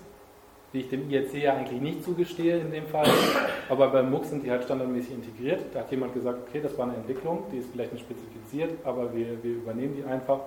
[0.73, 3.07] die ich dem IRC ja eigentlich nicht zugestehe in dem Fall,
[3.69, 5.61] aber beim MOOC sind die halt standardmäßig integriert.
[5.75, 9.15] Da hat jemand gesagt, okay, das war eine Entwicklung, die ist vielleicht nicht spezifiziert, aber
[9.15, 10.41] wir, wir übernehmen die einfach.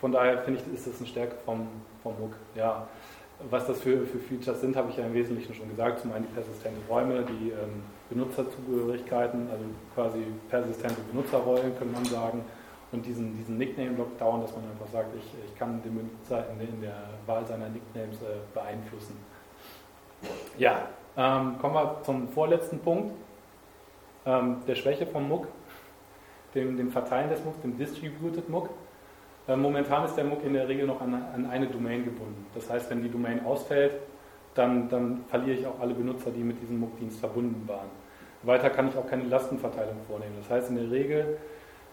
[0.00, 1.66] Von daher finde ich, ist das eine Stärke vom,
[2.02, 2.32] vom MOOC.
[2.54, 2.88] Ja,
[3.48, 6.00] was das für, für Features sind, habe ich ja im Wesentlichen schon gesagt.
[6.00, 12.44] Zum einen die persistente Räume, die ähm, Benutzerzugehörigkeiten, also quasi persistente Benutzerrollen, könnte man sagen.
[12.92, 16.80] Und diesen, diesen Nickname-Lockdown, dass man einfach sagt, ich, ich kann den Benutzer in, in
[16.80, 16.96] der
[17.26, 19.16] Wahl seiner Nicknames äh, beeinflussen.
[20.58, 23.12] Ja, ähm, kommen wir zum vorletzten Punkt,
[24.26, 25.46] ähm, der Schwäche vom MOOC,
[26.54, 28.70] dem, dem Verteilen des MOOC, dem Distributed MOOC.
[29.48, 32.46] Äh, momentan ist der MOOC in der Regel noch an, an, eine Domain gebunden.
[32.54, 33.92] Das heißt, wenn die Domain ausfällt,
[34.54, 37.88] dann, dann verliere ich auch alle Benutzer, die mit diesem MOOC-Dienst verbunden waren.
[38.42, 40.34] Weiter kann ich auch keine Lastenverteilung vornehmen.
[40.38, 41.38] Das heißt, in der Regel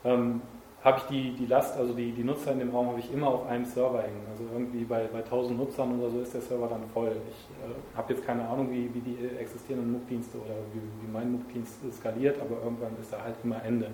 [0.05, 0.41] ähm,
[0.83, 3.27] habe ich die, die Last, also die, die Nutzer in dem Raum habe ich immer
[3.27, 4.21] auf einem Server hängen.
[4.31, 7.11] Also irgendwie bei, bei 1000 Nutzern oder so ist der Server dann voll.
[7.29, 11.31] Ich äh, habe jetzt keine Ahnung, wie, wie die existierenden MOOC-Dienste oder wie, wie mein
[11.31, 13.89] MOOC-Dienst skaliert, aber irgendwann ist da halt immer Ende.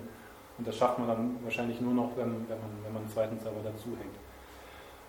[0.63, 3.37] Und das schafft man dann wahrscheinlich nur noch, wenn, wenn, man, wenn man einen zweiten
[3.37, 4.15] Server dazu hängt.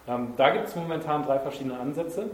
[0.09, 2.29] Ähm, da gibt es momentan drei verschiedene Ansätze,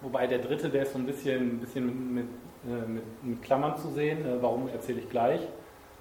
[0.00, 2.24] wobei der dritte, der ist so ein bisschen, bisschen mit,
[2.66, 4.24] äh, mit, mit, Klammern zu sehen.
[4.24, 5.42] Äh, warum erzähle ich gleich.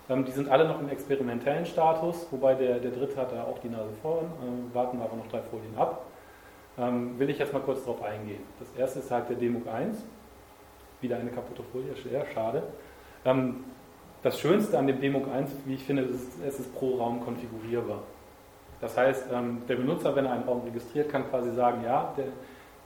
[0.09, 3.59] Ähm, die sind alle noch im experimentellen Status, wobei der, der dritte hat da auch
[3.59, 4.27] die Nase vorn.
[4.27, 6.05] Äh, warten wir aber noch drei Folien ab.
[6.77, 8.43] Ähm, will ich jetzt mal kurz darauf eingehen.
[8.59, 9.97] Das erste ist halt der Demug 1.
[11.01, 11.93] Wieder eine kaputte Folie,
[12.33, 12.63] schade.
[13.25, 13.65] Ähm,
[14.23, 17.99] das Schönste an dem Demo 1, wie ich finde, ist, es ist pro Raum konfigurierbar.
[18.81, 22.25] Das heißt, ähm, der Benutzer, wenn er einen Raum registriert, kann quasi sagen, ja, der,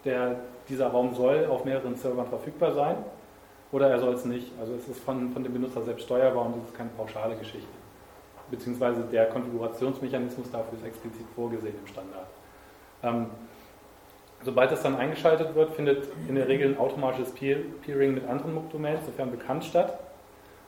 [0.06, 2.98] der, dieser Raum soll auf mehreren Servern verfügbar sein
[3.72, 4.52] oder er soll es nicht.
[4.60, 7.68] Also es ist von, von dem Benutzer selbst steuerbar und es ist keine pauschale Geschichte.
[8.50, 12.28] Beziehungsweise der Konfigurationsmechanismus dafür ist explizit vorgesehen im Standard.
[13.04, 13.28] Ähm,
[14.44, 19.06] sobald das dann eingeschaltet wird, findet in der Regel ein automatisches Peering mit anderen MOOC-Domains,
[19.06, 20.00] sofern bekannt, statt.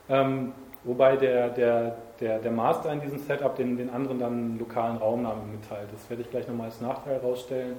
[0.08, 0.52] Ähm,
[0.84, 4.96] wobei der, der, der, der Master in diesem Setup den, den anderen dann einen lokalen
[4.96, 5.88] Raumnamen mitteilt.
[5.92, 7.76] Das werde ich gleich nochmal als Nachteil herausstellen,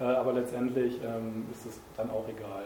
[0.00, 2.64] äh, aber letztendlich ähm, ist es dann auch egal.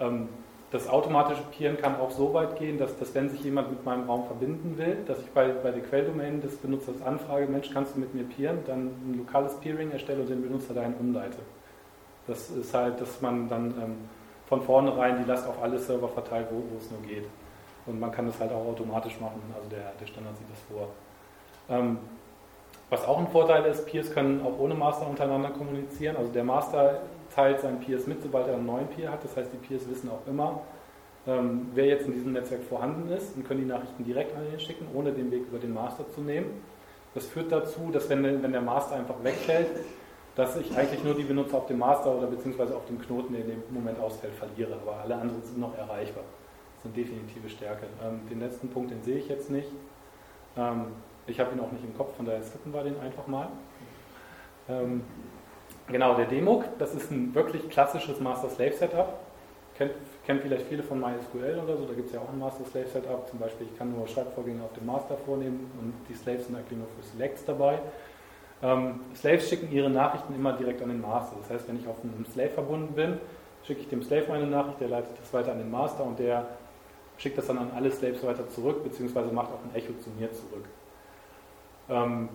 [0.00, 0.28] Ähm,
[0.70, 4.08] das automatische Peeren kann auch so weit gehen, dass, dass wenn sich jemand mit meinem
[4.08, 8.00] Raum verbinden will, dass ich bei, bei der Quelldomain des Benutzers anfrage, Mensch, kannst du
[8.00, 11.38] mit mir peeren, dann ein lokales Peering erstelle und den Benutzer dahin umleite.
[12.26, 13.96] Das ist halt, dass man dann ähm,
[14.46, 17.24] von vornherein die Last auf alle Server verteilt, wo, wo es nur geht.
[17.88, 20.88] Und man kann das halt auch automatisch machen, also der, der Standard sieht das vor.
[21.70, 21.98] Ähm,
[22.90, 26.16] was auch ein Vorteil ist, Peers können auch ohne Master untereinander kommunizieren.
[26.16, 27.00] Also der Master
[27.34, 29.22] teilt seinen Peers mit, sobald er einen neuen Peer hat.
[29.24, 30.62] Das heißt, die Peers wissen auch immer,
[31.26, 34.58] ähm, wer jetzt in diesem Netzwerk vorhanden ist und können die Nachrichten direkt an ihn
[34.58, 36.62] schicken, ohne den Weg über den Master zu nehmen.
[37.14, 39.68] Das führt dazu, dass wenn, wenn der Master einfach wegfällt,
[40.34, 43.42] dass ich eigentlich nur die Benutzer auf dem Master oder beziehungsweise auf dem Knoten, der
[43.42, 44.78] in dem Moment ausfällt, verliere.
[44.80, 46.22] Aber alle anderen sind noch erreichbar.
[46.78, 47.86] Das ist eine definitive Stärke.
[48.02, 49.68] Ähm, den letzten Punkt, den sehe ich jetzt nicht.
[50.56, 50.86] Ähm,
[51.26, 53.48] ich habe ihn auch nicht im Kopf, von daher skippen wir den einfach mal.
[54.68, 55.02] Ähm,
[55.88, 59.18] genau, der Demok, das ist ein wirklich klassisches Master-Slave-Setup.
[59.76, 59.92] Kennt,
[60.24, 63.28] kennt vielleicht viele von MySQL oder so, da gibt es ja auch ein Master-Slave-Setup.
[63.28, 66.78] Zum Beispiel, ich kann nur Schreibvorgänge auf dem Master vornehmen und die Slaves sind eigentlich
[66.78, 67.80] nur für Selects dabei.
[68.62, 71.36] Ähm, Slaves schicken ihre Nachrichten immer direkt an den Master.
[71.40, 73.18] Das heißt, wenn ich auf einem Slave verbunden bin,
[73.64, 76.46] schicke ich dem Slave meine Nachricht, der leitet das weiter an den Master und der
[77.18, 80.32] schickt das dann an alle Slaves weiter zurück, beziehungsweise macht auch ein Echo zu mir
[80.32, 80.64] zurück.
[81.90, 82.28] Ähm,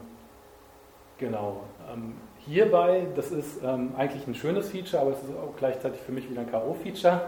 [1.17, 1.63] genau.
[1.91, 6.11] Ähm, hierbei, das ist ähm, eigentlich ein schönes Feature, aber es ist auch gleichzeitig für
[6.11, 7.19] mich wieder ein K.O.-Feature.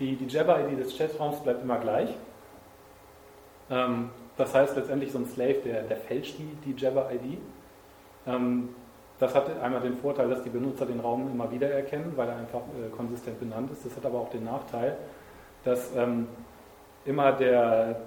[0.00, 2.10] Die, die Jabber-ID des Chatraums bleibt immer gleich.
[3.70, 7.38] Ähm, das heißt letztendlich so ein Slave, der, der fälscht die, die Jabber-ID.
[8.26, 8.70] Ähm,
[9.18, 12.36] das hat einmal den Vorteil, dass die Benutzer den Raum immer wieder erkennen, weil er
[12.36, 13.84] einfach äh, konsistent benannt ist.
[13.84, 14.96] Das hat aber auch den Nachteil,
[15.64, 16.28] dass ähm,
[17.04, 18.00] immer der,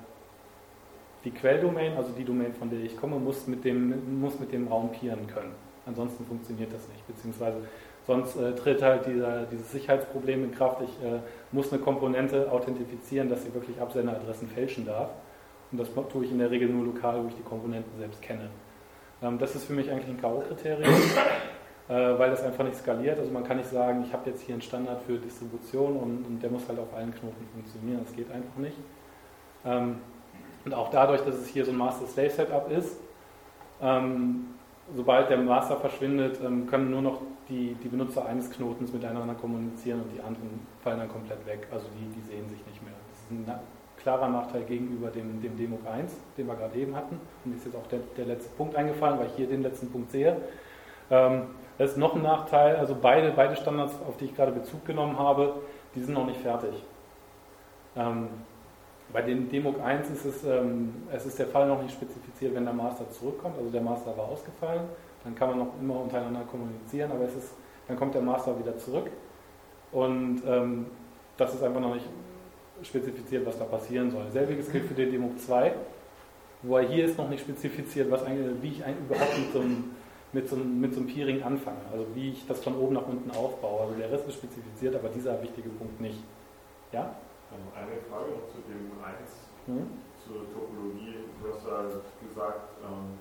[1.23, 4.67] die Quelldomain, also die Domain, von der ich komme, muss mit dem, muss mit dem
[4.67, 5.53] Raum peeren können.
[5.85, 7.05] Ansonsten funktioniert das nicht.
[7.07, 7.57] Beziehungsweise
[8.05, 10.81] sonst äh, tritt halt dieser, dieses Sicherheitsproblem in Kraft.
[10.81, 11.19] Ich äh,
[11.51, 15.09] muss eine Komponente authentifizieren, dass sie wirklich Absenderadressen fälschen darf.
[15.71, 18.49] Und das tue ich in der Regel nur lokal, wo ich die Komponenten selbst kenne.
[19.21, 20.93] Ähm, das ist für mich eigentlich ein K.O.-Kriterium,
[21.93, 23.19] weil das einfach nicht skaliert.
[23.19, 26.39] Also man kann nicht sagen, ich habe jetzt hier einen Standard für Distribution und, und,
[26.41, 28.01] der muss halt auf allen Knoten funktionieren.
[28.05, 28.77] Das geht einfach nicht.
[29.65, 29.97] Ähm,
[30.63, 32.97] und auch dadurch, dass es hier so ein Master-Slave-Setup ist,
[33.81, 34.45] ähm,
[34.95, 40.11] sobald der Master verschwindet, können nur noch die, die Benutzer eines Knotens miteinander kommunizieren und
[40.15, 41.67] die anderen fallen dann komplett weg.
[41.71, 42.93] Also die, die sehen sich nicht mehr.
[43.09, 43.59] Das ist ein
[43.97, 47.19] klarer Nachteil gegenüber dem, dem Demo 1, den wir gerade eben hatten.
[47.43, 49.91] Und mir ist jetzt auch der, der letzte Punkt eingefallen, weil ich hier den letzten
[49.91, 50.37] Punkt sehe.
[51.81, 55.17] Das ist noch ein Nachteil, also beide, beide Standards, auf die ich gerade Bezug genommen
[55.17, 55.55] habe,
[55.95, 56.75] die sind noch nicht fertig.
[57.95, 58.27] Ähm,
[59.11, 62.65] bei dem Demo 1 ist es, ähm, es ist der Fall noch nicht spezifiziert, wenn
[62.65, 64.83] der Master zurückkommt, also der Master war ausgefallen,
[65.23, 67.55] dann kann man noch immer untereinander kommunizieren, aber es ist,
[67.87, 69.09] dann kommt der Master wieder zurück
[69.91, 70.85] und ähm,
[71.35, 72.05] das ist einfach noch nicht
[72.83, 74.29] spezifiziert, was da passieren soll.
[74.29, 75.73] Selbiges gilt für den Demo 2,
[76.61, 79.95] wo er hier ist noch nicht spezifiziert, was wie ich überhaupt mit so, einem,
[80.33, 83.07] mit, so einem, mit so einem Peering anfange, also wie ich das von oben nach
[83.07, 83.81] unten aufbaue.
[83.81, 86.23] Also der Rest ist spezifiziert, aber dieser wichtige Punkt nicht.
[86.91, 87.15] Ja?
[87.51, 89.15] Ähm, eine Frage noch zu dem 1,
[89.67, 89.87] hm?
[90.23, 91.27] zur Topologie.
[91.41, 91.83] Du hast ja
[92.27, 93.17] gesagt, ähm,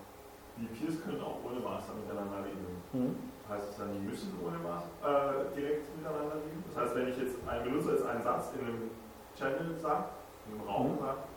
[0.57, 2.83] die Peers können auch ohne Master miteinander reden.
[2.93, 3.17] Hm?
[3.49, 6.63] Heißt das dann, die müssen ohne Master äh, direkt miteinander reden?
[6.69, 8.91] Das heißt, wenn ich jetzt ein Benutzer ist einen Satz in einem
[9.35, 10.11] Channel sagt,
[10.47, 10.99] im Raum mhm.
[10.99, 11.29] sagt,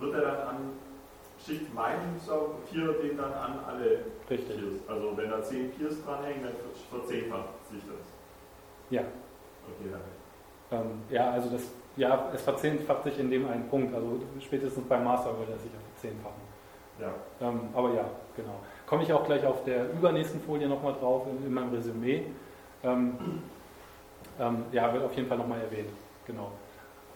[0.00, 0.56] wird er dann an,
[1.44, 1.98] schickt mein
[2.70, 4.56] Peer den dann an alle Richtig.
[4.56, 4.88] Peers.
[4.88, 6.52] Also wenn da zehn Peers dranhängen, dann
[6.90, 8.12] verzehnfacht sich das.
[8.90, 9.00] Ja.
[9.00, 10.06] Okay, danke.
[10.72, 11.62] Ähm, ja, also das,
[11.96, 13.94] ja, es verzehnfacht sich in dem einen Punkt.
[13.94, 16.52] Also spätestens beim Master würde er sich auch verzehnfachen.
[17.00, 17.12] Ja.
[17.40, 18.04] Ähm, aber ja,
[18.36, 18.60] genau.
[18.86, 22.24] Komme ich auch gleich auf der übernächsten Folie nochmal drauf in, in, meinem Resümee.
[22.84, 23.42] Ähm,
[24.38, 25.90] ähm, ja, wird auf jeden Fall nochmal erwähnt.
[26.26, 26.52] Genau.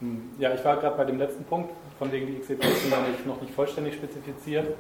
[0.00, 2.68] Hm, ja, ich war gerade bei dem letzten Punkt, von wegen die sind noch
[3.08, 4.74] nicht, noch nicht vollständig spezifiziert.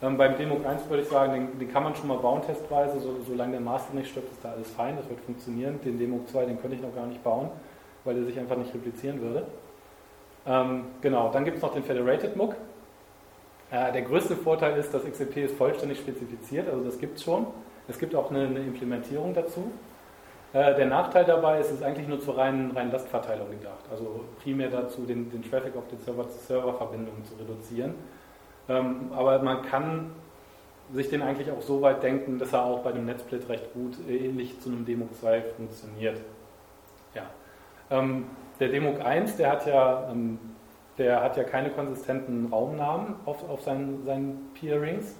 [0.00, 3.00] Ähm, beim Demo 1 würde ich sagen, den, den, kann man schon mal bauen testweise,
[3.00, 5.80] so, solange der Master nicht stirbt, ist da alles fein, das wird funktionieren.
[5.84, 7.50] Den Demo 2, den könnte ich noch gar nicht bauen,
[8.04, 9.46] weil der sich einfach nicht replizieren würde.
[10.46, 12.54] Ähm, genau, dann gibt es noch den Federated MOOC.
[13.70, 17.46] Äh, der größte Vorteil ist, dass XCP ist vollständig spezifiziert, also das gibt es schon.
[17.88, 19.72] Es gibt auch eine, eine Implementierung dazu.
[20.58, 23.84] Äh, der Nachteil dabei ist, es ist eigentlich nur zur reinen, reinen Lastverteilung gedacht.
[23.92, 27.94] Also primär dazu, den, den Traffic auf den Server-zu-Server-Verbindungen zu reduzieren.
[28.68, 30.10] Ähm, aber man kann
[30.92, 33.98] sich den eigentlich auch so weit denken, dass er auch bei dem Netzsplit recht gut
[34.08, 36.20] ähnlich zu einem Demo 2 funktioniert.
[37.14, 37.22] Ja.
[37.90, 38.24] Ähm,
[38.58, 40.40] der Demo 1, der hat ja, ähm,
[40.96, 45.14] der hat ja keine konsistenten Raumnamen auf, auf seinen, seinen Peerings.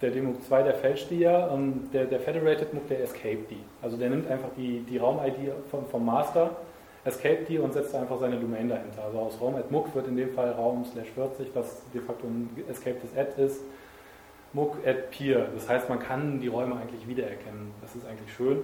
[0.00, 1.54] Der Demuk 2, der fälscht die ja,
[1.92, 3.62] der, der Federated MOOC, der escape die.
[3.82, 6.56] Also der nimmt einfach die, die Raum-ID vom, vom Master,
[7.04, 9.04] escape die und setzt einfach seine Domain dahinter.
[9.04, 12.26] Also aus Raum at MOOC wird in dem Fall Raum slash 40, was de facto
[12.26, 13.62] ein escaped Ad ist,
[14.54, 15.48] MOOC at Peer.
[15.54, 17.72] Das heißt, man kann die Räume eigentlich wiedererkennen.
[17.82, 18.62] Das ist eigentlich schön.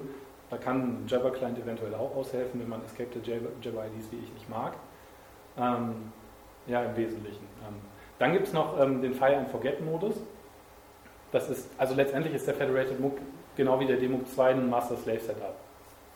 [0.51, 4.75] Da kann ein Java-Client eventuell auch aushelfen, wenn man escaped Java-IDs wie ich nicht mag.
[5.59, 6.13] Ähm,
[6.67, 7.45] ja, im Wesentlichen.
[7.67, 7.75] Ähm,
[8.19, 10.17] dann gibt es noch ähm, den Fire and Forget Modus.
[11.37, 13.19] Das ist, also letztendlich ist der Federated MOOC
[13.59, 15.55] genau wie der DMOOC 2 ein Master-Slave-Setup.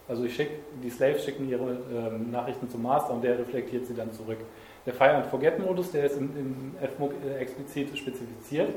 [0.08, 0.52] Also ich schicke,
[0.82, 4.38] die Slaves schicken ihre ähm, Nachrichten zum Master und der reflektiert sie dann zurück.
[4.86, 8.70] Der Fire and Forget Modus, der ist im, im FMUG äh, explizit spezifiziert.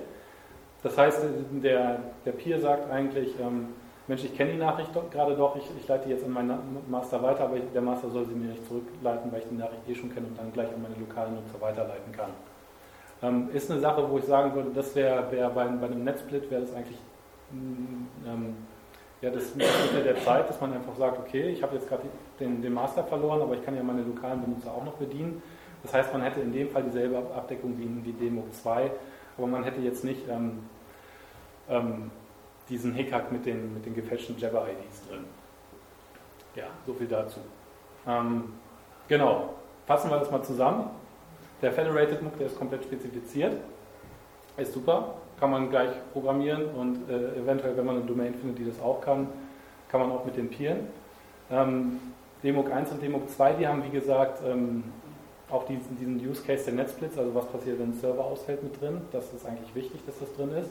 [0.84, 1.22] Das heißt,
[1.64, 3.70] der, der Peer sagt eigentlich, ähm,
[4.08, 7.46] Mensch, ich kenne die Nachricht gerade doch, ich, ich, leite jetzt an meinen Master weiter,
[7.46, 10.14] aber ich, der Master soll sie mir nicht zurückleiten, weil ich die Nachricht eh schon
[10.14, 12.32] kenne und dann gleich an meine lokalen Nutzer weiterleiten kann.
[13.24, 16.52] Ähm, ist eine Sache, wo ich sagen würde, das wäre wär bei, bei einem Netzsplit,
[16.52, 16.98] wäre das eigentlich
[17.52, 18.56] mm, ähm,
[19.22, 22.04] ja, das Mittel der Zeit, dass man einfach sagt, okay, ich habe jetzt gerade
[22.40, 25.42] den, den Master verloren, aber ich kann ja meine lokalen Benutzer auch noch bedienen.
[25.82, 28.92] Das heißt, man hätte in dem Fall dieselbe Abdeckung wie in die Demo 2,
[29.38, 30.60] aber man hätte jetzt nicht ähm,
[31.70, 32.12] ähm,
[32.68, 35.24] diesen Hickhack mit den, mit den gefälschten Jabber-IDs drin.
[36.56, 37.40] Ja, so viel dazu.
[38.06, 38.54] Ähm,
[39.08, 39.54] genau,
[39.86, 40.90] fassen wir das mal zusammen.
[41.62, 43.54] Der Federated MOOC, der ist komplett spezifiziert,
[44.58, 48.66] ist super, kann man gleich programmieren und äh, eventuell, wenn man eine Domain findet, die
[48.66, 49.28] das auch kann,
[49.90, 50.88] kann man auch mit den Peeren.
[51.52, 52.00] Ähm,
[52.44, 54.84] DMOC 1 und DMOC 2, die haben wie gesagt ähm,
[55.50, 58.80] auch diesen, diesen Use Case der Netzblitz, also was passiert, wenn ein Server ausfällt mit
[58.82, 59.02] drin.
[59.12, 60.70] Das ist eigentlich wichtig, dass das drin ist.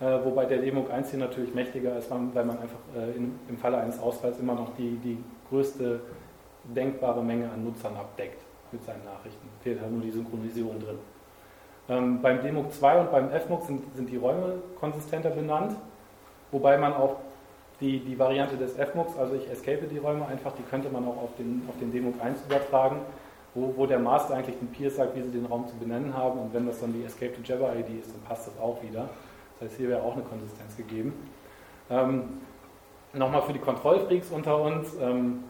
[0.00, 3.58] Äh, wobei der DMOC 1 hier natürlich mächtiger ist, weil man einfach äh, in, im
[3.58, 5.18] Falle eines Ausfalls immer noch die, die
[5.48, 6.00] größte
[6.64, 8.42] denkbare Menge an Nutzern abdeckt
[8.72, 9.48] mit seinen Nachrichten.
[9.62, 10.98] Fehlt halt nur die Synchronisierung drin.
[11.88, 15.76] Ähm, beim DMOC 2 und beim FMOC sind, sind die Räume konsistenter benannt,
[16.52, 17.16] wobei man auch
[17.80, 21.16] die, die Variante des FMOCs, also ich escape die Räume einfach, die könnte man auch
[21.16, 23.00] auf den, auf den DMOC 1 übertragen,
[23.54, 26.38] wo, wo der Master eigentlich den Peers sagt, wie sie den Raum zu benennen haben
[26.38, 29.08] und wenn das dann die Escape to Jabber ID ist, dann passt das auch wieder.
[29.58, 31.12] Das heißt, hier wäre auch eine Konsistenz gegeben.
[31.90, 32.40] Ähm,
[33.12, 34.94] Nochmal für die Kontrollfreaks unter uns.
[35.00, 35.42] Ähm,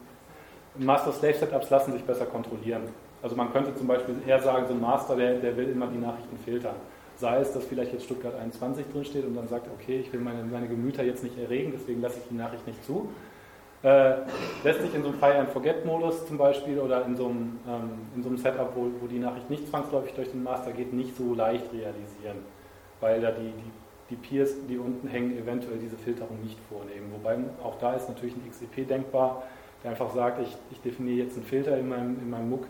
[0.77, 2.83] Master-Slave-Setups lassen sich besser kontrollieren.
[3.21, 5.97] Also man könnte zum Beispiel eher sagen, so ein Master, der, der will immer die
[5.97, 6.75] Nachrichten filtern.
[7.17, 10.43] Sei es, dass vielleicht jetzt Stuttgart 21 drinsteht und dann sagt, okay, ich will meine,
[10.43, 13.09] meine Gemüter jetzt nicht erregen, deswegen lasse ich die Nachricht nicht zu.
[13.83, 14.13] Äh,
[14.63, 18.29] lässt sich in so einem Fire-and-Forget-Modus zum Beispiel oder in so einem, ähm, in so
[18.29, 21.65] einem Setup, wo, wo die Nachricht nicht zwangsläufig durch den Master geht, nicht so leicht
[21.73, 22.37] realisieren,
[22.99, 23.71] weil da die, die
[24.11, 27.11] die Peers, die unten hängen, eventuell diese Filterung nicht vornehmen.
[27.13, 29.43] Wobei auch da ist natürlich ein XEP denkbar,
[29.83, 32.67] der einfach sagt, ich, ich definiere jetzt einen Filter in meinem, in meinem MOOC,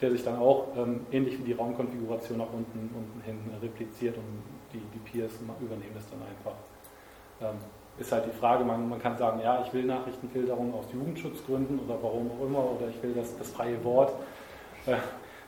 [0.00, 4.24] der sich dann auch ähm, ähnlich wie die Raumkonfiguration nach unten, unten hin repliziert und
[4.72, 6.54] die, die Peers übernehmen das dann einfach.
[7.40, 7.58] Ähm,
[7.98, 11.98] ist halt die Frage, man, man kann sagen, ja, ich will Nachrichtenfilterung aus Jugendschutzgründen oder
[12.00, 14.12] warum auch immer, oder ich will das, das freie Wort.
[14.86, 14.96] Äh,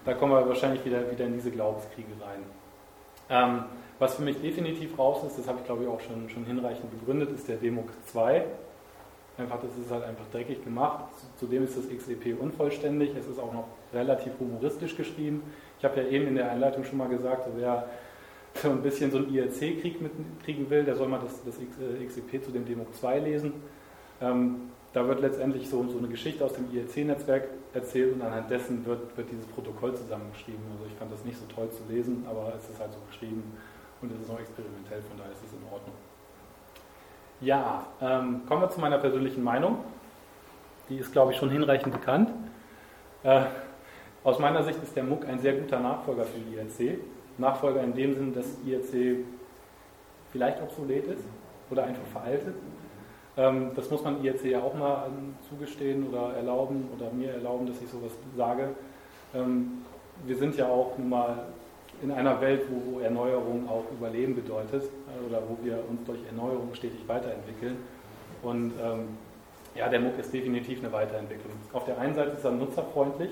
[0.04, 2.42] da kommen wir wahrscheinlich wieder, wieder in diese Glaubenskriege rein.
[3.28, 3.64] Ähm,
[4.00, 6.90] was für mich definitiv raus ist, das habe ich glaube ich auch schon, schon hinreichend
[6.90, 8.44] begründet, ist der Demok 2.
[9.38, 11.04] Einfach, das ist halt einfach dreckig gemacht.
[11.36, 13.14] Zudem ist das XEP unvollständig.
[13.14, 15.42] Es ist auch noch relativ humoristisch geschrieben.
[15.78, 17.88] Ich habe ja eben in der Einleitung schon mal gesagt, wer
[18.54, 19.98] so ein bisschen so einen IRC-Krieg
[20.44, 23.52] kriegen will, der soll mal das, das XEP äh, zu dem Demok 2 lesen.
[24.20, 28.84] Ähm, da wird letztendlich so, so eine Geschichte aus dem IRC-Netzwerk erzählt und anhand dessen
[28.84, 30.60] wird, wird dieses Protokoll zusammengeschrieben.
[30.72, 33.56] Also ich fand das nicht so toll zu lesen, aber es ist halt so geschrieben
[34.02, 35.94] und es ist noch experimentell, von daher ist es in Ordnung.
[37.40, 39.78] Ja, ähm, kommen wir zu meiner persönlichen Meinung.
[40.88, 42.30] Die ist, glaube ich, schon hinreichend bekannt.
[43.22, 43.44] Äh,
[44.22, 46.98] aus meiner Sicht ist der MOOC ein sehr guter Nachfolger für die IRC.
[47.38, 49.24] Nachfolger in dem Sinn, dass IRC
[50.30, 51.24] vielleicht obsolet ist
[51.70, 52.54] oder einfach veraltet.
[53.36, 55.06] Ähm, das muss man IRC ja auch mal
[55.48, 58.68] zugestehen oder erlauben oder mir erlauben, dass ich sowas sage.
[59.34, 59.84] Ähm,
[60.26, 61.44] wir sind ja auch nun mal
[62.02, 66.74] in einer Welt, wo, Erneuerung auch Überleben bedeutet äh, oder wo wir uns durch Erneuerung
[66.74, 67.76] stetig weiterentwickeln.
[68.42, 69.08] Und ähm,
[69.74, 71.52] ja, der MOOC ist definitiv eine Weiterentwicklung.
[71.72, 73.30] Auf der einen Seite ist er nutzerfreundlich.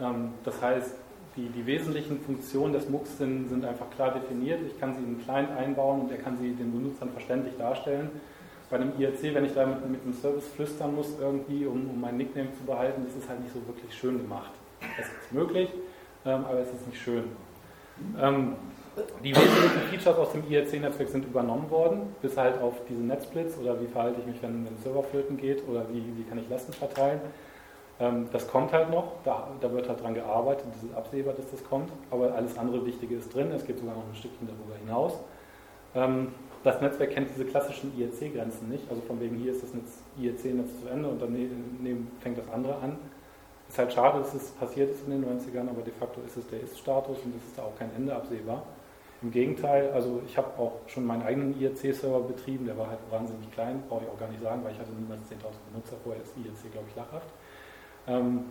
[0.00, 0.94] Ähm, das heißt,
[1.36, 4.60] die, die wesentlichen Funktionen des MOOCs sind, sind einfach klar definiert.
[4.66, 8.10] Ich kann sie in einen Client einbauen und er kann sie den Benutzern verständlich darstellen.
[8.70, 12.00] Bei einem IRC, wenn ich da mit, mit einem Service flüstern muss irgendwie, um, um
[12.00, 14.50] meinen Nickname zu behalten, das ist halt nicht so wirklich schön gemacht.
[14.96, 15.70] Das ist möglich,
[16.24, 17.24] ähm, aber es ist nicht schön.
[18.20, 18.56] Ähm,
[19.22, 23.80] die wesentlichen Features aus dem IRC-Netzwerk sind übernommen worden, bis halt auf diese Netzblitz oder
[23.80, 26.72] wie verhalte ich mich, wenn ein Server flöten geht oder wie, wie kann ich Lasten
[26.72, 27.20] verteilen.
[27.98, 31.50] Ähm, das kommt halt noch, da, da wird halt dran gearbeitet, das ist absehbar, dass
[31.50, 34.76] das kommt, aber alles andere Wichtige ist drin, es geht sogar noch ein Stückchen darüber
[34.78, 35.14] hinaus.
[35.94, 36.32] Ähm,
[36.62, 39.70] das Netzwerk kennt diese klassischen IRC-Grenzen nicht, also von wegen hier ist das
[40.18, 42.98] IRC-Netz zu Ende und daneben fängt das andere an.
[43.68, 46.46] Ist halt schade, dass es passiert ist in den 90ern, aber de facto ist es
[46.48, 48.62] der Ist-Status und es ist da auch kein Ende absehbar.
[49.22, 53.50] Im Gegenteil, also ich habe auch schon meinen eigenen IRC-Server betrieben, der war halt wahnsinnig
[53.52, 55.32] klein, brauche ich auch gar nicht sagen, weil ich hatte niemals 10.000
[55.72, 57.28] Benutzer, vorher ist IRC, glaube ich, lachhaft.
[58.08, 58.44] Ähm,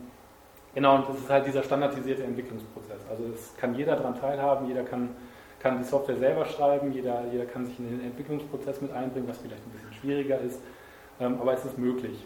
[0.73, 3.01] genau, und das ist halt dieser standardisierte Entwicklungsprozess.
[3.09, 5.09] Also es kann jeder daran teilhaben, jeder kann,
[5.59, 9.37] kann die Software selber schreiben, jeder, jeder kann sich in den Entwicklungsprozess mit einbringen, was
[9.37, 10.59] vielleicht ein bisschen schwieriger ist,
[11.19, 12.25] ähm, aber es ist möglich.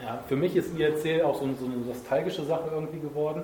[0.00, 3.42] Ja, für mich ist IRC auch so, so eine nostalgische Sache irgendwie geworden.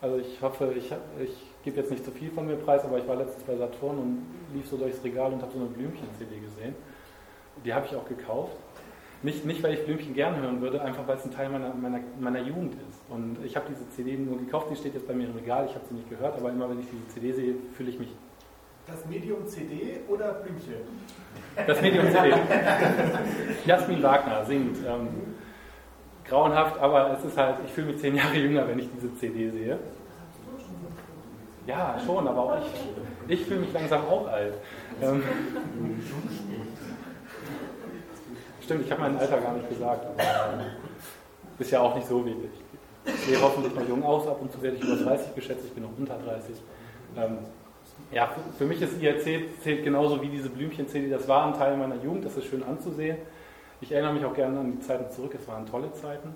[0.00, 1.34] Also ich hoffe, ich, ich
[1.64, 4.26] gebe jetzt nicht zu viel von mir preis, aber ich war letztens bei Saturn und
[4.54, 6.74] lief so durchs Regal und habe so eine Blümchen-CD gesehen.
[7.64, 8.56] Die habe ich auch gekauft.
[9.22, 12.00] Nicht, nicht, weil ich Blümchen gern hören würde, einfach weil es ein Teil meiner, meiner,
[12.20, 13.00] meiner Jugend ist.
[13.08, 15.74] Und ich habe diese CD nur gekauft, die steht jetzt bei mir im Regal, ich
[15.74, 18.10] habe sie nicht gehört, aber immer wenn ich diese CD sehe, fühle ich mich.
[18.86, 20.74] Das Medium CD oder Blümchen?
[21.66, 22.34] Das Medium CD.
[23.64, 24.76] Jasmin Wagner singt.
[24.86, 25.08] Ähm,
[26.24, 29.50] grauenhaft, aber es ist halt, ich fühle mich zehn Jahre jünger, wenn ich diese CD
[29.50, 29.78] sehe.
[31.66, 34.54] Ja, schon, aber auch ich, ich fühle mich langsam auch alt.
[35.02, 35.22] Ähm,
[38.66, 42.24] stimmt, ich habe mein Alter gar nicht gesagt, aber äh, ist ja auch nicht so
[42.24, 42.50] wichtig.
[43.06, 45.72] Ich sehe hoffentlich noch jung aus, ab und zu werde ich über 30 geschätzt, ich
[45.72, 46.56] bin noch unter 30.
[47.16, 47.38] Ähm,
[48.12, 51.96] ja, für, mich ist IRC zählt genauso wie diese Blümchen-CD, das war ein Teil meiner
[52.02, 53.16] Jugend, das ist schön anzusehen.
[53.80, 56.34] Ich erinnere mich auch gerne an die Zeiten zurück, es waren tolle Zeiten.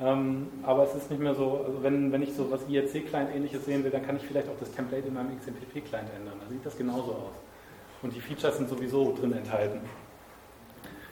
[0.00, 3.64] Ähm, aber es ist nicht mehr so, also wenn, wenn ich so was IRC-Client ähnliches
[3.64, 6.34] sehen will, dann kann ich vielleicht auch das Template in meinem XMPP-Client ändern.
[6.40, 7.36] Da sieht das genauso aus.
[8.02, 9.80] Und die Features sind sowieso drin enthalten.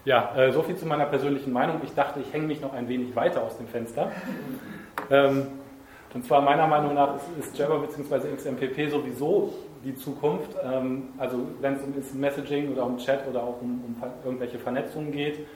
[0.06, 1.80] Ja, äh, so viel zu meiner persönlichen Meinung.
[1.82, 4.10] Ich dachte, ich hänge mich noch ein wenig weiter aus dem Fenster.
[5.08, 5.46] Ähm,
[6.14, 8.34] und zwar meiner Meinung nach ist, ist Java bzw.
[8.34, 9.52] XMPP sowieso
[9.84, 10.50] die Zukunft.
[10.64, 15.12] Ähm, also wenn es um Messaging oder um Chat oder auch um, um irgendwelche Vernetzungen
[15.12, 15.46] geht,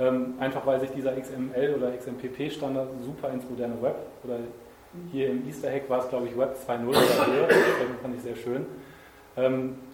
[0.00, 3.94] ähm, einfach weil sich dieser XML oder XMPP-Standard super ins moderne Web
[4.24, 4.38] oder
[5.12, 8.22] hier im Easter Hack war es glaube ich Web 2.0 oder höher, das fand ich
[8.22, 8.66] sehr schön,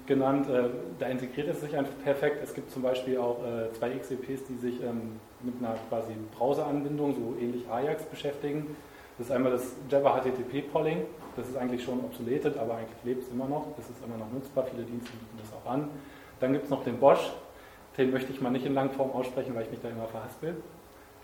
[0.06, 0.48] genannt.
[0.48, 0.64] Äh,
[0.98, 2.38] da integriert es sich einfach perfekt.
[2.42, 7.14] Es gibt zum Beispiel auch äh, zwei XEPs, die sich ähm, mit einer quasi Browser-Anbindung,
[7.14, 8.76] so ähnlich Ajax, beschäftigen.
[9.18, 11.04] Das ist einmal das Java HTTP Polling.
[11.36, 13.66] Das ist eigentlich schon obsoletet, aber eigentlich lebt es immer noch.
[13.76, 14.64] Das ist immer noch nutzbar.
[14.64, 15.88] Viele Dienste bieten das auch an.
[16.40, 17.32] Dann gibt es noch den Bosch.
[17.96, 20.56] Den möchte ich mal nicht in Langform aussprechen, weil ich mich da immer verhaspel.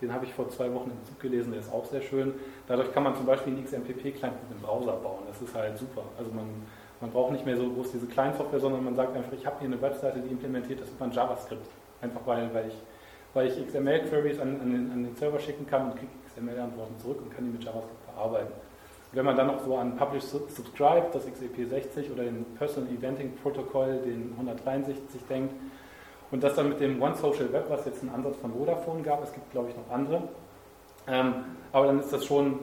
[0.00, 2.34] Den habe ich vor zwei Wochen im Zug gelesen, der ist auch sehr schön.
[2.68, 5.24] Dadurch kann man zum Beispiel einen XMPP-Client mit einem Browser bauen.
[5.26, 6.02] Das ist halt super.
[6.16, 6.46] Also man,
[7.00, 9.68] man braucht nicht mehr so groß diese Client-Software, sondern man sagt einfach, ich habe hier
[9.68, 11.66] eine Webseite, die implementiert das über ein JavaScript.
[12.00, 12.74] Einfach weil, weil ich,
[13.34, 17.18] weil ich XML-Queries an, an, den, an den Server schicken kann und kriege XML-Antworten zurück
[17.22, 18.52] und kann die mit JavaScript bearbeiten.
[19.12, 24.00] Wenn man dann noch so an Publish Subscribe, das XEP60 oder den Personal Eventing Protocol,
[24.04, 25.54] den 163 denkt,
[26.30, 29.22] und das dann mit dem One Social Web, was jetzt einen Ansatz von Vodafone gab,
[29.22, 30.22] es gibt glaube ich noch andere,
[31.06, 31.34] ähm,
[31.72, 32.58] aber dann ist das schon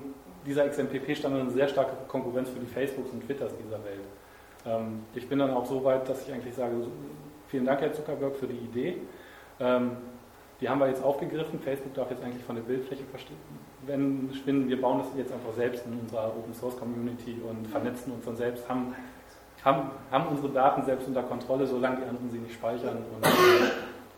[0.46, 4.02] dieser XMPP-Standard eine sehr starke Konkurrenz für die Facebooks und Twitters dieser Welt.
[4.66, 6.76] Ähm, ich bin dann auch so weit, dass ich eigentlich sage,
[7.47, 8.97] vielen Dank Herr Zuckerberg für die Idee.
[9.59, 9.91] Ähm,
[10.61, 11.59] die haben wir jetzt aufgegriffen.
[11.59, 14.70] Facebook darf jetzt eigentlich von der Bildfläche verschwinden.
[14.70, 18.38] Wir bauen das jetzt einfach selbst in unserer Open Source Community und vernetzen uns dann
[18.38, 18.95] selbst, haben
[19.66, 22.97] haben, haben unsere Daten selbst unter Kontrolle, solange die anderen sie nicht speichern.
[22.97, 23.72] Und äh,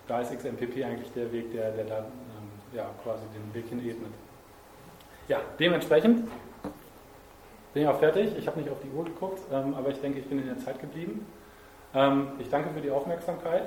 [0.07, 3.79] da ist XMPP eigentlich der Weg, der, der da ähm, ja, quasi den Weg hin
[3.79, 4.11] ebnet.
[5.29, 6.27] Ja, dementsprechend
[7.77, 8.31] bin ich auch fertig.
[8.39, 10.57] Ich habe nicht auf die Uhr geguckt, ähm, aber ich denke, ich bin in der
[10.57, 11.27] Zeit geblieben.
[11.93, 13.65] Ähm, ich danke für die Aufmerksamkeit.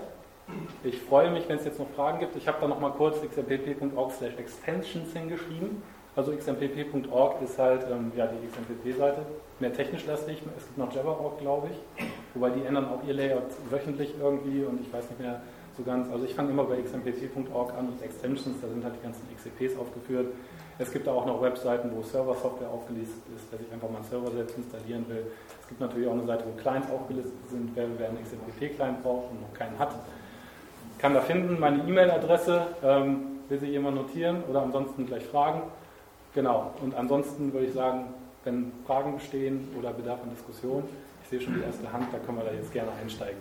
[0.83, 2.35] Ich freue mich, wenn es jetzt noch Fragen gibt.
[2.35, 5.81] Ich habe da noch mal kurz xmpp.org/extensions hingeschrieben.
[6.17, 9.21] Also xmpp.org ist halt ähm, ja, die XMPP-Seite,
[9.61, 10.43] mehr technisch lastig.
[10.59, 12.05] Es gibt noch Java.org, glaube ich,
[12.35, 15.41] wobei die ändern auch ihr Layout wöchentlich irgendwie und ich weiß nicht mehr
[15.77, 16.11] so ganz.
[16.11, 19.79] Also ich fange immer bei xmpp.org an und Extensions, da sind halt die ganzen XCPs
[19.79, 20.33] aufgeführt.
[20.81, 24.31] Es gibt auch noch Webseiten, wo Server-Software aufgelistet ist, dass ich einfach mal einen Server
[24.31, 25.27] selbst installieren will.
[25.61, 29.31] Es gibt natürlich auch eine Seite, wo Clients aufgelistet sind, wer, wer einen XMPP-Client braucht
[29.31, 29.95] und noch keinen hat.
[30.97, 35.65] Kann da finden, meine E-Mail-Adresse, ähm, will sich jemand notieren oder ansonsten gleich fragen.
[36.35, 38.15] Genau, und ansonsten würde ich sagen,
[38.45, 40.85] wenn Fragen bestehen oder Bedarf an Diskussion,
[41.25, 43.37] ich sehe schon die erste Hand, da können wir da jetzt gerne einsteigen.